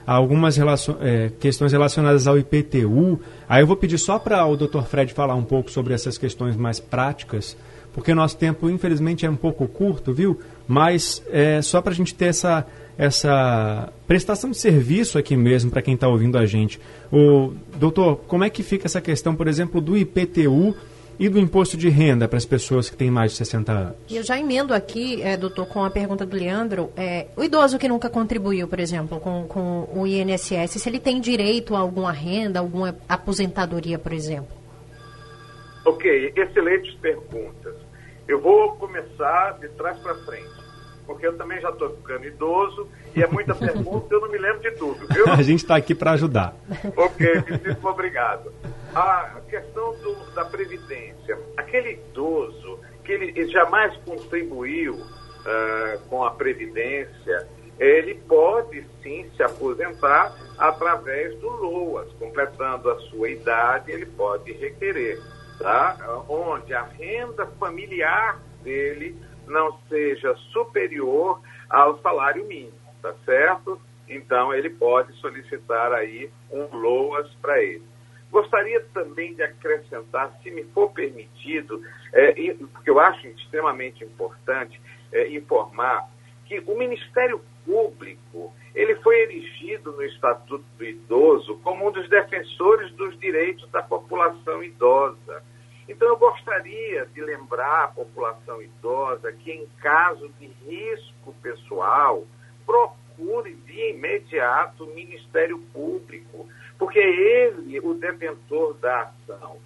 algumas 0.06 0.58
é, 1.02 1.32
questões 1.40 1.72
relacionadas 1.72 2.28
ao 2.28 2.38
IPTU. 2.38 3.20
Aí 3.48 3.64
eu 3.64 3.68
vou 3.68 3.78
pedir 3.78 3.98
só 3.98 4.20
para 4.20 4.46
o 4.46 4.56
Dr. 4.56 4.82
Fred 4.82 5.14
falar 5.14 5.36
um 5.36 5.44
pouco 5.44 5.72
sobre 5.72 5.94
essas 5.94 6.18
questões 6.18 6.56
mais 6.56 6.80
práticas, 6.80 7.58
porque 7.94 8.14
nosso 8.14 8.38
tempo, 8.38 8.70
infelizmente, 8.70 9.26
é 9.26 9.30
um 9.30 9.36
pouco 9.36 9.68
curto, 9.68 10.14
viu? 10.14 10.40
Mas 10.68 11.24
é 11.32 11.62
só 11.62 11.82
para 11.82 11.94
a 11.94 11.96
gente 11.96 12.14
ter 12.14 12.26
essa, 12.26 12.66
essa 12.98 13.90
prestação 14.06 14.52
de 14.52 14.58
serviço 14.58 15.18
aqui 15.18 15.36
mesmo 15.38 15.72
para 15.72 15.82
quem 15.82 15.94
está 15.94 16.08
ouvindo 16.08 16.38
a 16.38 16.46
gente. 16.46 16.80
O 17.12 17.54
doutor, 17.78 18.18
como 18.28 18.44
é 18.44 18.50
que 18.50 18.62
fica 18.64 18.86
essa 18.86 19.00
questão, 19.00 19.34
por 19.34 19.48
exemplo, 19.48 19.80
do 19.80 19.98
IPTU? 19.98 20.76
E 21.20 21.30
do 21.30 21.40
imposto 21.40 21.78
de 21.78 21.90
renda 21.90 22.28
para 22.28 22.38
as 22.38 22.46
pessoas 22.46 22.90
que 22.90 22.96
têm 22.96 23.10
mais 23.10 23.32
de 23.32 23.38
60 23.38 23.72
anos? 23.72 23.96
Eu 24.10 24.24
já 24.24 24.38
emendo 24.38 24.74
aqui, 24.74 25.22
é, 25.22 25.38
doutor, 25.38 25.66
com 25.68 25.84
a 25.84 25.90
pergunta 25.90 26.26
do 26.26 26.36
Leandro, 26.36 26.92
é, 26.96 27.28
o 27.36 27.44
idoso 27.44 27.78
que 27.78 27.88
nunca 27.88 28.10
contribuiu, 28.10 28.68
por 28.68 28.80
exemplo, 28.80 29.20
com, 29.20 29.46
com 29.48 29.90
o 29.94 30.06
INSS, 30.06 30.82
se 30.82 30.90
ele 30.90 31.00
tem 31.00 31.20
direito 31.20 31.76
a 31.76 31.80
alguma 31.80 32.12
renda, 32.12 32.60
alguma 32.60 32.96
aposentadoria, 33.08 33.98
por 33.98 34.14
exemplo? 34.14 34.56
Ok, 35.86 36.34
excelentes 36.36 36.94
perguntas. 36.96 37.76
Eu 38.28 38.42
vou 38.42 38.76
começar 38.78 39.60
de 39.60 39.70
trás 39.70 39.98
para 40.00 40.16
frente, 40.16 40.50
porque 41.06 41.28
eu 41.28 41.38
também 41.38 41.60
já 41.62 41.70
estou 41.70 41.96
ficando 41.98 42.26
idoso 42.26 42.88
e 43.16 43.24
é 43.24 43.28
muita 43.28 43.54
pergunta, 43.56 44.14
eu 44.14 44.22
não 44.22 44.30
me 44.30 44.38
lembro 44.38 44.62
de 44.62 44.72
tudo, 44.72 45.08
viu? 45.08 45.30
A 45.32 45.42
gente 45.42 45.60
está 45.60 45.76
aqui 45.76 45.94
para 45.94 46.12
ajudar. 46.12 46.56
Ok, 46.96 47.44
muito 47.66 47.88
obrigado 47.88 48.52
a 48.94 49.42
questão 49.50 49.96
do, 49.98 50.16
da 50.34 50.46
previdência. 50.46 51.38
Aquele 51.58 51.94
idoso 51.94 52.80
que 53.04 53.12
ele, 53.12 53.34
ele 53.36 53.50
jamais 53.50 53.96
contribuiu 54.06 54.94
uh, 54.96 56.00
com 56.10 56.24
a 56.24 56.32
previdência 56.32 57.48
ele 57.80 58.16
pode 58.28 58.86
sim 59.04 59.30
se 59.36 59.44
aposentar 59.44 60.34
através 60.58 61.38
do 61.40 61.50
LOAS, 61.50 62.12
completando 62.14 62.90
a 62.90 63.00
sua 63.02 63.30
idade, 63.30 63.92
ele 63.92 64.06
pode 64.06 64.52
requerer, 64.54 65.22
tá? 65.60 65.98
Onde 66.30 66.74
a 66.74 66.84
renda 66.84 67.46
familiar 67.60 68.40
dele 68.64 69.18
não 69.48 69.78
seja 69.90 70.34
superior 70.52 71.42
ao 71.70 72.00
salário 72.02 72.46
mínimo, 72.46 72.74
tá 73.02 73.14
certo? 73.26 73.80
Então 74.08 74.54
ele 74.54 74.70
pode 74.70 75.14
solicitar 75.14 75.92
aí 75.94 76.30
um 76.52 76.76
LOAS 76.76 77.30
para 77.42 77.62
ele. 77.62 77.84
Gostaria 78.32 78.82
também 78.94 79.34
de 79.34 79.44
acrescentar, 79.44 80.38
se 80.44 80.52
me 80.52 80.64
for 80.66 80.92
permitido, 80.92 81.82
é, 82.12 82.34
porque 82.74 82.90
eu 82.90 83.00
acho 83.00 83.28
extremamente 83.28 84.04
importante 84.04 84.80
é, 85.12 85.30
informar 85.30 86.10
que 86.46 86.60
o 86.68 86.78
Ministério 86.78 87.42
Público 87.66 88.54
ele 88.76 88.96
foi 88.96 89.22
erigido 89.22 89.94
no 89.94 90.04
Estatuto 90.04 90.66
do 90.78 90.84
Idoso 90.84 91.58
como 91.64 91.88
um 91.88 91.92
dos 91.92 92.10
defensores 92.10 92.92
dos 92.94 93.18
direitos 93.20 93.70
da 93.72 93.82
população 93.82 94.62
idosa. 94.62 95.42
Então, 95.88 96.08
eu 96.08 96.18
gostaria 96.18 97.06
de 97.08 97.22
lembrar 97.22 97.84
a 97.84 97.88
população 97.90 98.62
idosa 98.62 99.32
que, 99.32 99.52
em 99.52 99.68
caso 99.82 100.30
de 100.40 100.48
risco 100.48 101.34
pessoal, 101.42 102.26
procure 102.66 103.54
de 103.54 103.92
imediato 103.92 104.84
o 104.84 104.94
Ministério 104.96 105.60
Público, 105.72 106.50
porque 106.78 107.00
é 107.00 107.48
ele 107.48 107.80
o 107.82 107.94
detentor 107.94 108.74
da 108.76 109.02
ação. 109.04 109.58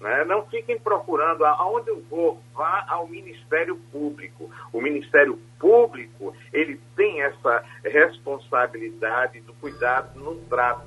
Né? 0.00 0.24
Não 0.24 0.46
fiquem 0.46 0.78
procurando 0.78 1.44
aonde 1.44 1.88
eu 1.88 2.02
vou, 2.02 2.40
vá 2.54 2.84
ao 2.88 3.06
Ministério 3.06 3.76
Público. 3.92 4.50
O 4.72 4.80
Ministério 4.80 5.38
Público 5.58 6.34
ele 6.52 6.80
tem 6.94 7.22
essa 7.22 7.64
responsabilidade 7.84 9.40
do 9.40 9.52
cuidado 9.54 10.18
no 10.18 10.36
trato. 10.48 10.86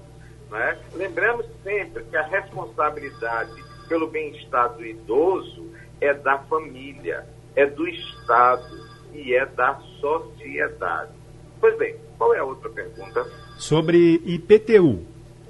Né? 0.50 0.80
Lembramos 0.94 1.46
sempre 1.64 2.04
que 2.04 2.18
a 2.18 2.24
responsabilidade 2.24 3.69
pelo 3.90 4.08
bem-estar 4.08 4.74
do 4.74 4.86
idoso 4.86 5.68
é 6.00 6.14
da 6.14 6.38
família, 6.38 7.26
é 7.56 7.66
do 7.66 7.88
Estado 7.88 8.88
e 9.14 9.34
é 9.34 9.46
da 9.48 9.76
sociedade. 10.00 11.12
Pois 11.60 11.78
bem, 11.78 11.96
qual 12.18 12.34
é 12.34 12.40
a 12.40 12.46
outra 12.46 12.70
pergunta? 12.70 13.26
Sobre 13.58 14.22
IPTU. 14.24 15.04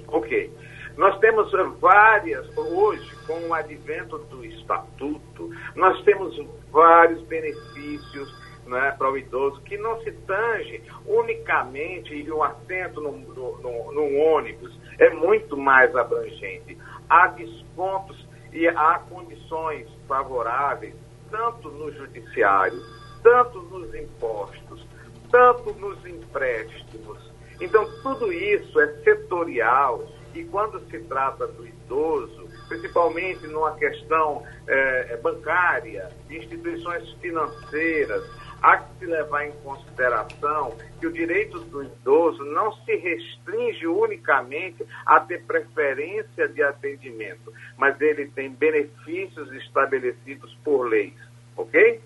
Ok. 0.08 0.50
Nós 0.96 1.18
temos 1.20 1.50
várias, 1.78 2.46
hoje, 2.56 3.10
com 3.26 3.48
o 3.48 3.54
advento 3.54 4.18
do 4.18 4.44
Estatuto, 4.44 5.50
nós 5.76 6.02
temos 6.02 6.36
vários 6.70 7.22
benefícios 7.22 8.34
né, 8.66 8.94
para 8.98 9.10
o 9.10 9.16
idoso 9.16 9.60
que 9.62 9.76
não 9.78 10.00
se 10.02 10.12
tange 10.12 10.82
unicamente 11.06 12.14
e 12.14 12.30
o 12.30 12.42
assento 12.42 13.00
no, 13.00 13.12
no, 13.12 13.58
no, 13.58 13.92
no 13.92 14.16
ônibus 14.16 14.78
é 14.98 15.10
muito 15.10 15.56
mais 15.56 15.94
abrangente. 15.96 16.76
Há 17.08 17.28
descontos 17.28 18.28
e 18.52 18.68
há 18.68 18.98
condições 19.08 19.88
favoráveis, 20.06 20.94
tanto 21.30 21.68
no 21.70 21.92
judiciário, 21.92 22.80
tanto 23.22 23.60
nos 23.62 23.94
impostos, 23.94 24.84
tanto 25.30 25.72
nos 25.74 26.04
empréstimos. 26.04 27.18
Então, 27.60 27.86
tudo 28.02 28.32
isso 28.32 28.80
é 28.80 28.88
setorial 29.02 30.02
e 30.34 30.44
quando 30.44 30.80
se 30.88 30.98
trata 31.00 31.46
do 31.46 31.66
idoso, 31.66 32.48
principalmente 32.68 33.46
numa 33.46 33.74
questão 33.76 34.44
é, 34.66 35.16
bancária, 35.16 36.08
instituições 36.30 37.10
financeiras, 37.20 38.24
há 38.62 38.78
que 38.78 38.98
se 38.98 39.06
levar 39.06 39.46
em 39.46 39.52
consideração 39.64 40.74
que 40.98 41.06
o 41.06 41.12
direito 41.12 41.60
do 41.60 41.82
idoso 41.82 42.44
não 42.44 42.72
se 42.84 42.94
restringe 42.96 43.86
unicamente 43.86 44.84
a 45.06 45.20
ter 45.20 45.42
preferência 45.44 46.48
de 46.48 46.62
atendimento, 46.62 47.52
mas 47.76 48.00
ele 48.00 48.26
tem 48.26 48.50
benefícios 48.50 49.52
estabelecidos 49.52 50.56
por 50.64 50.88
leis, 50.88 51.14
ok? 51.56 52.00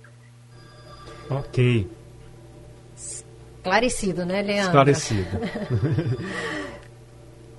Ok. 1.30 1.90
Esclarecido, 2.96 4.24
né, 4.26 4.42
Leandro? 4.42 4.66
Esclarecido. 4.66 5.30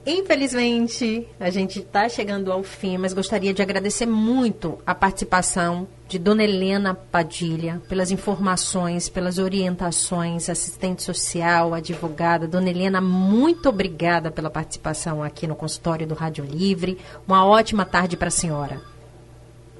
Infelizmente, 0.07 1.27
a 1.39 1.49
gente 1.49 1.79
está 1.79 2.07
chegando 2.07 2.51
ao 2.51 2.61
fim, 2.61 2.95
mas 2.95 3.11
gostaria 3.11 3.51
de 3.51 3.63
agradecer 3.63 4.05
muito 4.05 4.79
a 4.85 4.93
participação 4.93 5.87
de 6.07 6.19
Dona 6.19 6.43
Helena 6.43 6.93
Padilha, 6.93 7.81
pelas 7.89 8.11
informações, 8.11 9.09
pelas 9.09 9.39
orientações, 9.39 10.47
assistente 10.47 11.01
social, 11.01 11.73
advogada. 11.73 12.47
Dona 12.47 12.69
Helena, 12.69 13.01
muito 13.01 13.67
obrigada 13.67 14.29
pela 14.29 14.51
participação 14.51 15.23
aqui 15.23 15.47
no 15.47 15.55
consultório 15.55 16.05
do 16.05 16.13
Rádio 16.13 16.45
Livre. 16.45 16.99
Uma 17.27 17.43
ótima 17.43 17.83
tarde 17.83 18.15
para 18.15 18.27
a 18.27 18.31
senhora. 18.31 18.79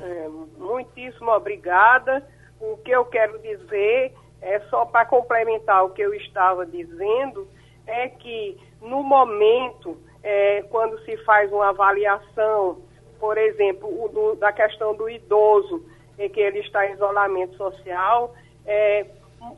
É, 0.02 0.28
muitíssimo 0.58 1.30
obrigada. 1.30 2.28
O 2.60 2.78
que 2.78 2.90
eu 2.90 3.06
quero 3.06 3.38
dizer 3.44 4.12
é 4.42 4.60
só 4.72 4.86
para 4.86 5.06
complementar 5.06 5.86
o 5.86 5.92
que 5.92 6.02
eu 6.02 6.16
estava 6.16 6.66
dizendo, 6.66 7.48
é 7.86 8.08
que 8.08 8.58
no 8.82 9.04
momento 9.04 9.96
é, 10.26 10.64
quando 10.72 11.00
se 11.06 11.16
faz 11.18 11.54
uma 11.54 11.70
avaliação, 11.70 12.82
por 13.20 13.38
exemplo, 13.38 14.10
do, 14.10 14.36
da 14.36 14.52
questão 14.52 14.96
do 14.96 15.08
idoso, 15.08 15.86
em 16.18 16.28
que 16.28 16.40
ele 16.40 16.60
está 16.60 16.88
em 16.88 16.94
isolamento 16.94 17.56
social, 17.56 18.34
é, 18.66 19.06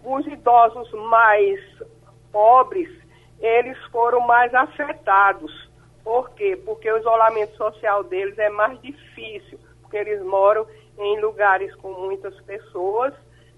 os 0.03 0.27
idosos 0.27 0.91
mais 0.91 1.57
pobres, 2.33 2.89
eles 3.39 3.77
foram 3.93 4.19
mais 4.19 4.53
afetados. 4.53 5.69
Por 6.03 6.31
quê? 6.31 6.59
Porque 6.65 6.91
o 6.91 6.97
isolamento 6.97 7.55
social 7.55 8.03
deles 8.03 8.37
é 8.37 8.49
mais 8.49 8.77
difícil, 8.81 9.57
porque 9.81 9.95
eles 9.95 10.21
moram 10.21 10.67
em 10.99 11.21
lugares 11.21 11.73
com 11.75 11.93
muitas 11.93 12.37
pessoas, 12.41 13.13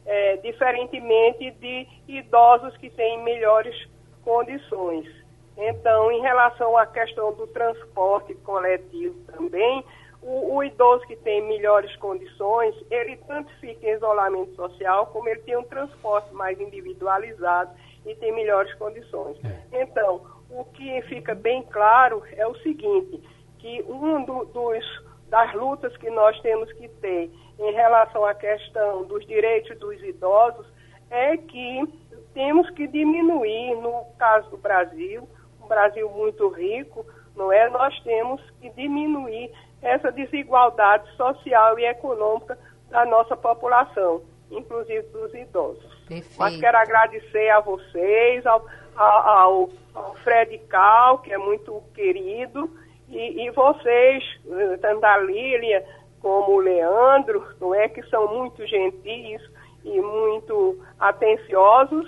é, 0.06 0.38
diferentemente 0.38 1.50
de 1.52 1.88
idosos 2.08 2.78
que 2.78 2.91
têm 2.91 3.24
melhores 3.24 3.76
condições. 4.24 5.18
Então, 5.60 6.10
em 6.10 6.22
relação 6.22 6.78
à 6.78 6.86
questão 6.86 7.34
do 7.34 7.45
transporte 7.48 8.34
coletivo 8.36 9.19
também, 9.34 9.84
o, 10.22 10.56
o, 10.56 10.63
idoso 10.63 11.06
que 11.06 11.17
tem 11.17 11.41
melhores 11.48 11.93
condições, 11.98 12.74
ele 12.89 13.17
tanto 13.28 13.52
fica 13.60 13.86
em 13.86 13.93
isolamento 13.93 14.56
social, 14.56 15.08
como 15.08 15.28
ele 15.28 15.41
tem 15.41 15.58
um 15.58 15.63
transporte 15.63 16.34
mais 16.34 16.60
individualizado 16.60 17.72
e 18.06 18.15
tem 18.15 18.34
melhores 18.34 18.74
condições. 18.76 19.38
É. 19.43 19.82
Então, 19.84 20.22
o 20.50 20.63
que 20.63 21.02
fica 21.04 21.36
bem 21.36 21.62
claro 21.63 22.24
é 22.34 22.48
o 22.48 22.56
seguinte, 22.60 23.22
que 23.60 23.84
um 23.84 24.24
do, 24.24 24.45
dos, 24.45 25.04
das 25.28 25.54
lutas 25.54 25.95
que 25.98 26.10
nós 26.10 26.39
temos 26.41 26.72
que 26.74 26.88
ter 26.88 27.30
em 27.60 27.72
relação 27.74 28.26
à 28.26 28.34
questão 28.34 29.04
dos 29.04 29.26
direitos 29.26 29.78
dos 29.78 30.02
idosos 30.02 30.65
é 31.10 31.36
que 31.36 31.84
temos 32.34 32.69
que 32.72 32.88
diminuir, 32.88 33.76
no 33.76 34.06
caso 34.17 34.50
do 34.50 34.58
Brasil, 34.58 35.28
Brasil 35.69 36.10
muito 36.10 36.49
rico, 36.49 37.05
não 37.36 37.51
é? 37.51 37.69
Nós 37.69 37.97
temos 38.01 38.41
que 38.60 38.69
diminuir 38.71 39.51
essa 39.82 40.12
desigualdade 40.12 41.10
social 41.15 41.79
e 41.79 41.86
econômica 41.86 42.58
da 42.89 43.05
nossa 43.05 43.38
população, 43.38 44.21
inclusive 44.51 45.03
dos 45.10 45.34
idosos. 45.34 45.86
Perfeito. 46.08 46.36
Mas 46.38 46.60
quero 46.60 46.77
agradecer 46.77 47.49
a 47.49 47.60
vocês, 47.62 48.45
ao, 48.45 48.65
ao, 48.97 49.69
ao 49.93 50.15
Fred 50.15 50.58
Cal, 50.67 51.19
que 51.19 51.32
é 51.32 51.38
muito 51.38 51.82
querido, 51.93 52.69
e, 53.08 53.45
e 53.45 53.51
vocês, 53.51 54.23
tanto 54.82 55.05
a 55.05 55.17
Lília 55.19 55.86
como 56.19 56.53
o 56.53 56.60
Leandro, 56.60 57.47
não 57.62 57.73
é? 57.73 57.88
Que 57.88 58.03
são 58.10 58.27
muito 58.27 58.65
gentis 58.67 59.41
e 59.86 60.01
muito 60.01 60.84
atenciosos 60.99 62.07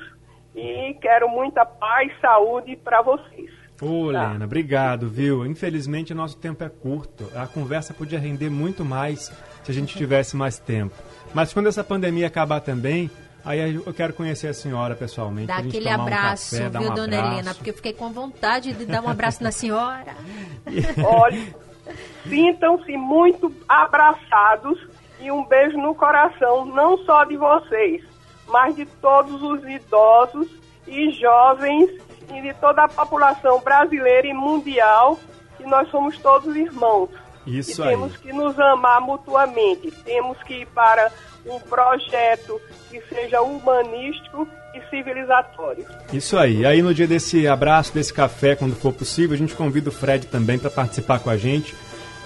e 0.55 0.93
quero 1.01 1.29
muita 1.29 1.65
paz 1.65 2.11
e 2.11 2.21
saúde 2.21 2.75
para 2.75 3.01
vocês. 3.01 3.51
Ô, 3.81 4.11
tá. 4.11 4.31
Lena, 4.31 4.45
obrigado, 4.45 5.09
viu? 5.09 5.45
Infelizmente, 5.45 6.13
nosso 6.13 6.37
tempo 6.37 6.63
é 6.63 6.69
curto. 6.69 7.27
A 7.35 7.47
conversa 7.47 7.93
podia 7.93 8.19
render 8.19 8.49
muito 8.49 8.85
mais 8.85 9.31
se 9.63 9.71
a 9.71 9.73
gente 9.73 9.97
tivesse 9.97 10.35
mais 10.35 10.59
tempo. 10.59 10.93
Mas 11.33 11.51
quando 11.51 11.67
essa 11.67 11.83
pandemia 11.83 12.27
acabar 12.27 12.59
também, 12.59 13.09
aí 13.43 13.75
eu 13.75 13.93
quero 13.93 14.13
conhecer 14.13 14.47
a 14.47 14.53
senhora 14.53 14.95
pessoalmente. 14.95 15.47
Dá 15.47 15.57
aquele 15.57 15.89
abraço, 15.89 16.55
um 16.55 16.59
café, 16.59 16.79
viu, 16.79 16.91
um 16.91 16.93
dona 16.93 17.17
abraço. 17.17 17.33
Helena? 17.33 17.53
Porque 17.55 17.69
eu 17.71 17.73
fiquei 17.73 17.93
com 17.93 18.11
vontade 18.11 18.73
de 18.73 18.85
dar 18.85 19.01
um 19.01 19.09
abraço 19.09 19.43
na 19.43 19.51
senhora. 19.51 20.15
Olha, 21.03 21.41
sintam-se 22.29 22.95
muito 22.97 23.51
abraçados 23.67 24.79
e 25.19 25.31
um 25.31 25.43
beijo 25.45 25.77
no 25.77 25.95
coração, 25.95 26.65
não 26.65 26.99
só 26.99 27.23
de 27.23 27.37
vocês, 27.37 28.03
mas 28.51 28.75
de 28.75 28.85
todos 28.85 29.41
os 29.41 29.63
idosos 29.63 30.47
e 30.87 31.11
jovens 31.11 31.89
e 32.33 32.41
de 32.41 32.53
toda 32.55 32.83
a 32.83 32.87
população 32.87 33.59
brasileira 33.59 34.27
e 34.27 34.33
mundial, 34.33 35.19
que 35.57 35.63
nós 35.65 35.89
somos 35.89 36.17
todos 36.19 36.55
irmãos. 36.55 37.09
Isso 37.45 37.81
e 37.81 37.83
aí. 37.83 37.89
temos 37.89 38.17
que 38.17 38.31
nos 38.31 38.59
amar 38.59 39.01
mutuamente. 39.01 39.91
Temos 40.03 40.41
que 40.43 40.61
ir 40.61 40.67
para 40.67 41.11
um 41.45 41.59
projeto 41.59 42.61
que 42.89 43.01
seja 43.09 43.41
humanístico 43.41 44.47
e 44.75 44.89
civilizatórios. 44.89 45.87
Isso 46.13 46.37
aí. 46.37 46.65
Aí 46.65 46.81
no 46.81 46.93
dia 46.93 47.07
desse 47.07 47.47
abraço, 47.47 47.93
desse 47.93 48.13
café, 48.13 48.55
quando 48.55 48.75
for 48.75 48.93
possível, 48.93 49.33
a 49.33 49.37
gente 49.37 49.55
convida 49.55 49.89
o 49.89 49.93
Fred 49.93 50.27
também 50.27 50.59
para 50.59 50.69
participar 50.69 51.19
com 51.19 51.29
a 51.29 51.37
gente, 51.37 51.75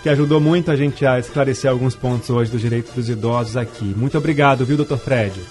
que 0.04 0.10
ajudou 0.10 0.40
muito 0.40 0.70
a 0.70 0.76
gente 0.76 1.06
a 1.06 1.18
esclarecer 1.18 1.72
alguns 1.72 1.96
pontos 1.96 2.30
hoje 2.30 2.52
do 2.52 2.58
direito 2.58 2.92
dos 2.92 3.10
idosos 3.10 3.58
aqui. 3.58 3.86
Muito 3.86 4.18
obrigado, 4.18 4.66
viu, 4.66 4.78
doutor 4.78 5.00
Fred? 5.00 5.42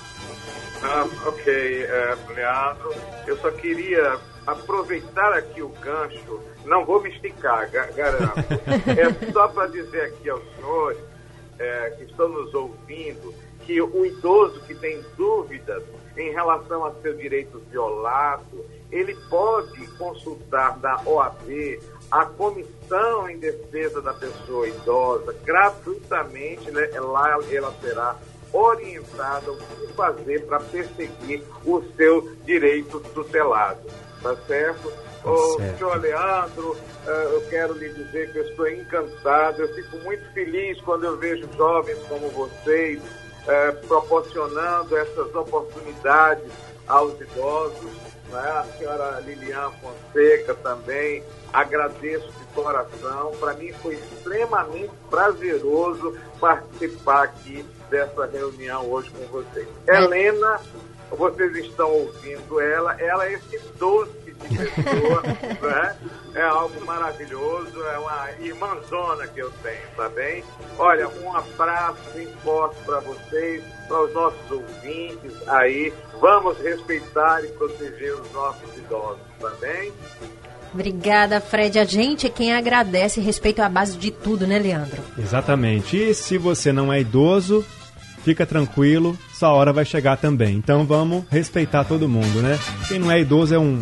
Ah, 0.84 1.08
ok, 1.26 1.84
é, 1.84 2.16
Leandro. 2.34 2.94
Eu 3.26 3.38
só 3.38 3.50
queria 3.50 4.20
aproveitar 4.46 5.32
aqui 5.32 5.62
o 5.62 5.70
gancho, 5.70 6.40
não 6.66 6.84
vou 6.84 7.00
me 7.00 7.08
esticar, 7.08 7.70
garanto. 7.70 8.38
é 8.90 9.32
só 9.32 9.48
para 9.48 9.68
dizer 9.68 10.02
aqui 10.02 10.28
aos 10.28 10.42
senhores 10.54 10.98
é, 11.58 11.90
que 11.96 12.04
estão 12.04 12.28
nos 12.28 12.52
ouvindo 12.52 13.34
que 13.64 13.80
o 13.80 14.04
idoso 14.04 14.60
que 14.66 14.74
tem 14.74 15.02
dúvidas 15.16 15.82
em 16.16 16.30
relação 16.32 16.84
a 16.84 16.92
seu 17.00 17.14
direito 17.14 17.58
violado, 17.70 18.64
ele 18.92 19.14
pode 19.28 19.86
consultar 19.96 20.78
da 20.78 21.00
OAB 21.06 21.80
a 22.10 22.26
comissão 22.26 23.28
em 23.28 23.38
defesa 23.38 24.00
da 24.02 24.12
pessoa 24.12 24.68
idosa 24.68 25.34
gratuitamente, 25.44 26.70
né? 26.70 26.88
lá 27.00 27.38
ela 27.50 27.74
será 27.80 28.16
orientada 28.54 29.50
o 29.50 29.56
que 29.56 29.92
fazer 29.94 30.46
para 30.46 30.60
perseguir 30.60 31.42
o 31.66 31.82
seu 31.96 32.34
direito 32.44 33.00
tutelado. 33.12 33.82
Tá 34.22 34.36
certo? 34.46 34.92
Tá 35.22 35.30
Ô, 35.30 35.58
senhor 35.76 36.00
Leandro, 36.00 36.76
eh, 37.06 37.28
eu 37.32 37.40
quero 37.50 37.74
lhe 37.74 37.88
dizer 37.88 38.30
que 38.32 38.38
eu 38.38 38.48
estou 38.48 38.68
encantado, 38.68 39.62
eu 39.62 39.74
fico 39.74 39.96
muito 39.98 40.24
feliz 40.32 40.80
quando 40.82 41.04
eu 41.04 41.16
vejo 41.16 41.48
jovens 41.56 41.98
como 42.08 42.28
vocês 42.30 43.02
eh, 43.46 43.72
proporcionando 43.88 44.96
essas 44.96 45.34
oportunidades 45.34 46.50
aos 46.86 47.20
idosos. 47.20 47.92
Né? 48.30 48.40
A 48.40 48.64
senhora 48.78 49.20
Lilian 49.20 49.70
Fonseca 49.82 50.54
também, 50.54 51.24
agradeço 51.52 52.26
de 52.26 52.44
coração. 52.54 53.32
Para 53.40 53.54
mim 53.54 53.72
foi 53.82 53.94
extremamente 53.94 54.92
prazeroso 55.10 56.16
participar 56.40 57.24
aqui 57.24 57.64
dessa 57.94 58.26
reunião 58.26 58.90
hoje 58.90 59.08
com 59.10 59.24
vocês. 59.26 59.68
É. 59.86 59.96
Helena 59.96 60.60
vocês 61.10 61.54
estão 61.58 61.88
ouvindo 61.92 62.60
ela, 62.60 63.00
ela 63.00 63.26
é 63.26 63.34
esse 63.34 63.60
doce 63.78 64.10
de 64.24 64.32
pessoa, 64.32 65.22
né? 65.62 65.96
É 66.34 66.42
algo 66.42 66.84
maravilhoso, 66.84 67.80
é 67.84 67.98
uma 67.98 68.30
irmãzona 68.40 69.28
que 69.28 69.40
eu 69.40 69.52
tenho, 69.62 69.86
tá 69.96 70.08
bem? 70.08 70.42
Olha, 70.76 71.08
um 71.08 71.36
abraço 71.36 72.02
forte 72.42 72.76
para 72.84 72.98
vocês, 72.98 73.62
para 73.86 74.02
os 74.02 74.12
nossos 74.12 74.50
ouvintes 74.50 75.48
aí. 75.48 75.92
Vamos 76.20 76.58
respeitar 76.58 77.44
e 77.44 77.48
proteger 77.48 78.14
os 78.14 78.32
nossos 78.32 78.76
idosos, 78.76 79.22
tá 79.40 79.50
bem? 79.60 79.92
Obrigada, 80.74 81.40
Fred. 81.40 81.78
A 81.78 81.84
gente 81.84 82.26
é 82.26 82.30
quem 82.30 82.52
agradece 82.52 83.20
respeito 83.20 83.62
à 83.62 83.68
base 83.68 83.96
de 83.96 84.10
tudo, 84.10 84.44
né, 84.44 84.58
Leandro? 84.58 85.00
Exatamente. 85.16 85.96
E 85.96 86.12
se 86.12 86.36
você 86.36 86.72
não 86.72 86.92
é 86.92 87.00
idoso, 87.00 87.64
fica 88.24 88.46
tranquilo, 88.46 89.16
sua 89.32 89.52
hora 89.52 89.72
vai 89.72 89.84
chegar 89.84 90.16
também. 90.16 90.56
Então 90.56 90.84
vamos 90.86 91.24
respeitar 91.30 91.84
todo 91.84 92.08
mundo, 92.08 92.40
né? 92.40 92.58
Quem 92.88 92.98
não 92.98 93.10
é 93.10 93.20
idoso 93.20 93.54
é 93.54 93.58
um, 93.58 93.78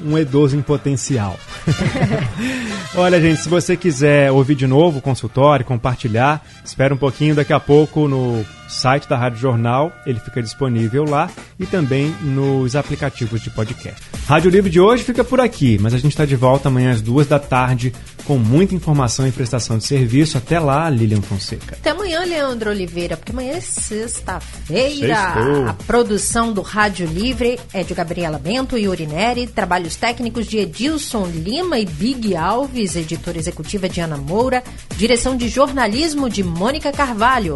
um 0.00 0.16
idoso 0.16 0.56
em 0.56 0.62
potencial. 0.62 1.36
Olha, 2.94 3.20
gente, 3.20 3.40
se 3.40 3.48
você 3.48 3.76
quiser 3.76 4.32
ouvir 4.32 4.54
de 4.54 4.66
novo 4.66 4.98
o 4.98 5.02
consultório, 5.02 5.64
compartilhar, 5.64 6.44
espera 6.64 6.94
um 6.94 6.98
pouquinho, 6.98 7.34
daqui 7.34 7.52
a 7.52 7.60
pouco 7.60 8.08
no 8.08 8.44
site 8.70 9.08
da 9.08 9.16
Rádio 9.16 9.38
Jornal, 9.38 9.92
ele 10.06 10.20
fica 10.20 10.40
disponível 10.40 11.04
lá 11.04 11.28
e 11.58 11.66
também 11.66 12.14
nos 12.22 12.76
aplicativos 12.76 13.40
de 13.40 13.50
podcast. 13.50 14.00
Rádio 14.26 14.50
Livre 14.50 14.70
de 14.70 14.80
hoje 14.80 15.02
fica 15.02 15.24
por 15.24 15.40
aqui, 15.40 15.76
mas 15.80 15.92
a 15.92 15.98
gente 15.98 16.12
está 16.12 16.24
de 16.24 16.36
volta 16.36 16.68
amanhã 16.68 16.92
às 16.92 17.02
duas 17.02 17.26
da 17.26 17.38
tarde 17.38 17.92
com 18.24 18.38
muita 18.38 18.74
informação 18.74 19.26
e 19.26 19.32
prestação 19.32 19.76
de 19.76 19.84
serviço. 19.84 20.38
Até 20.38 20.60
lá, 20.60 20.88
Lilian 20.88 21.20
Fonseca. 21.20 21.74
Até 21.74 21.90
amanhã, 21.90 22.20
Leandro 22.20 22.70
Oliveira, 22.70 23.16
porque 23.16 23.32
amanhã 23.32 23.54
é 23.54 23.60
sexta-feira. 23.60 25.68
A 25.68 25.72
produção 25.72 26.52
do 26.52 26.62
Rádio 26.62 27.06
Livre 27.06 27.58
é 27.72 27.82
de 27.82 27.92
Gabriela 27.92 28.38
Bento 28.38 28.78
e 28.78 28.86
Urineri, 28.86 29.48
trabalhos 29.48 29.96
técnicos 29.96 30.46
de 30.46 30.58
Edilson 30.58 31.26
Lima 31.50 31.78
e 31.80 31.84
Big 31.84 32.36
Alves, 32.36 32.94
editora 32.94 33.36
executiva 33.36 33.88
de 33.88 34.00
Ana 34.00 34.16
Moura, 34.16 34.62
direção 34.96 35.36
de 35.36 35.48
jornalismo 35.48 36.30
de 36.30 36.44
Mônica 36.44 36.92
Carvalho. 36.92 37.54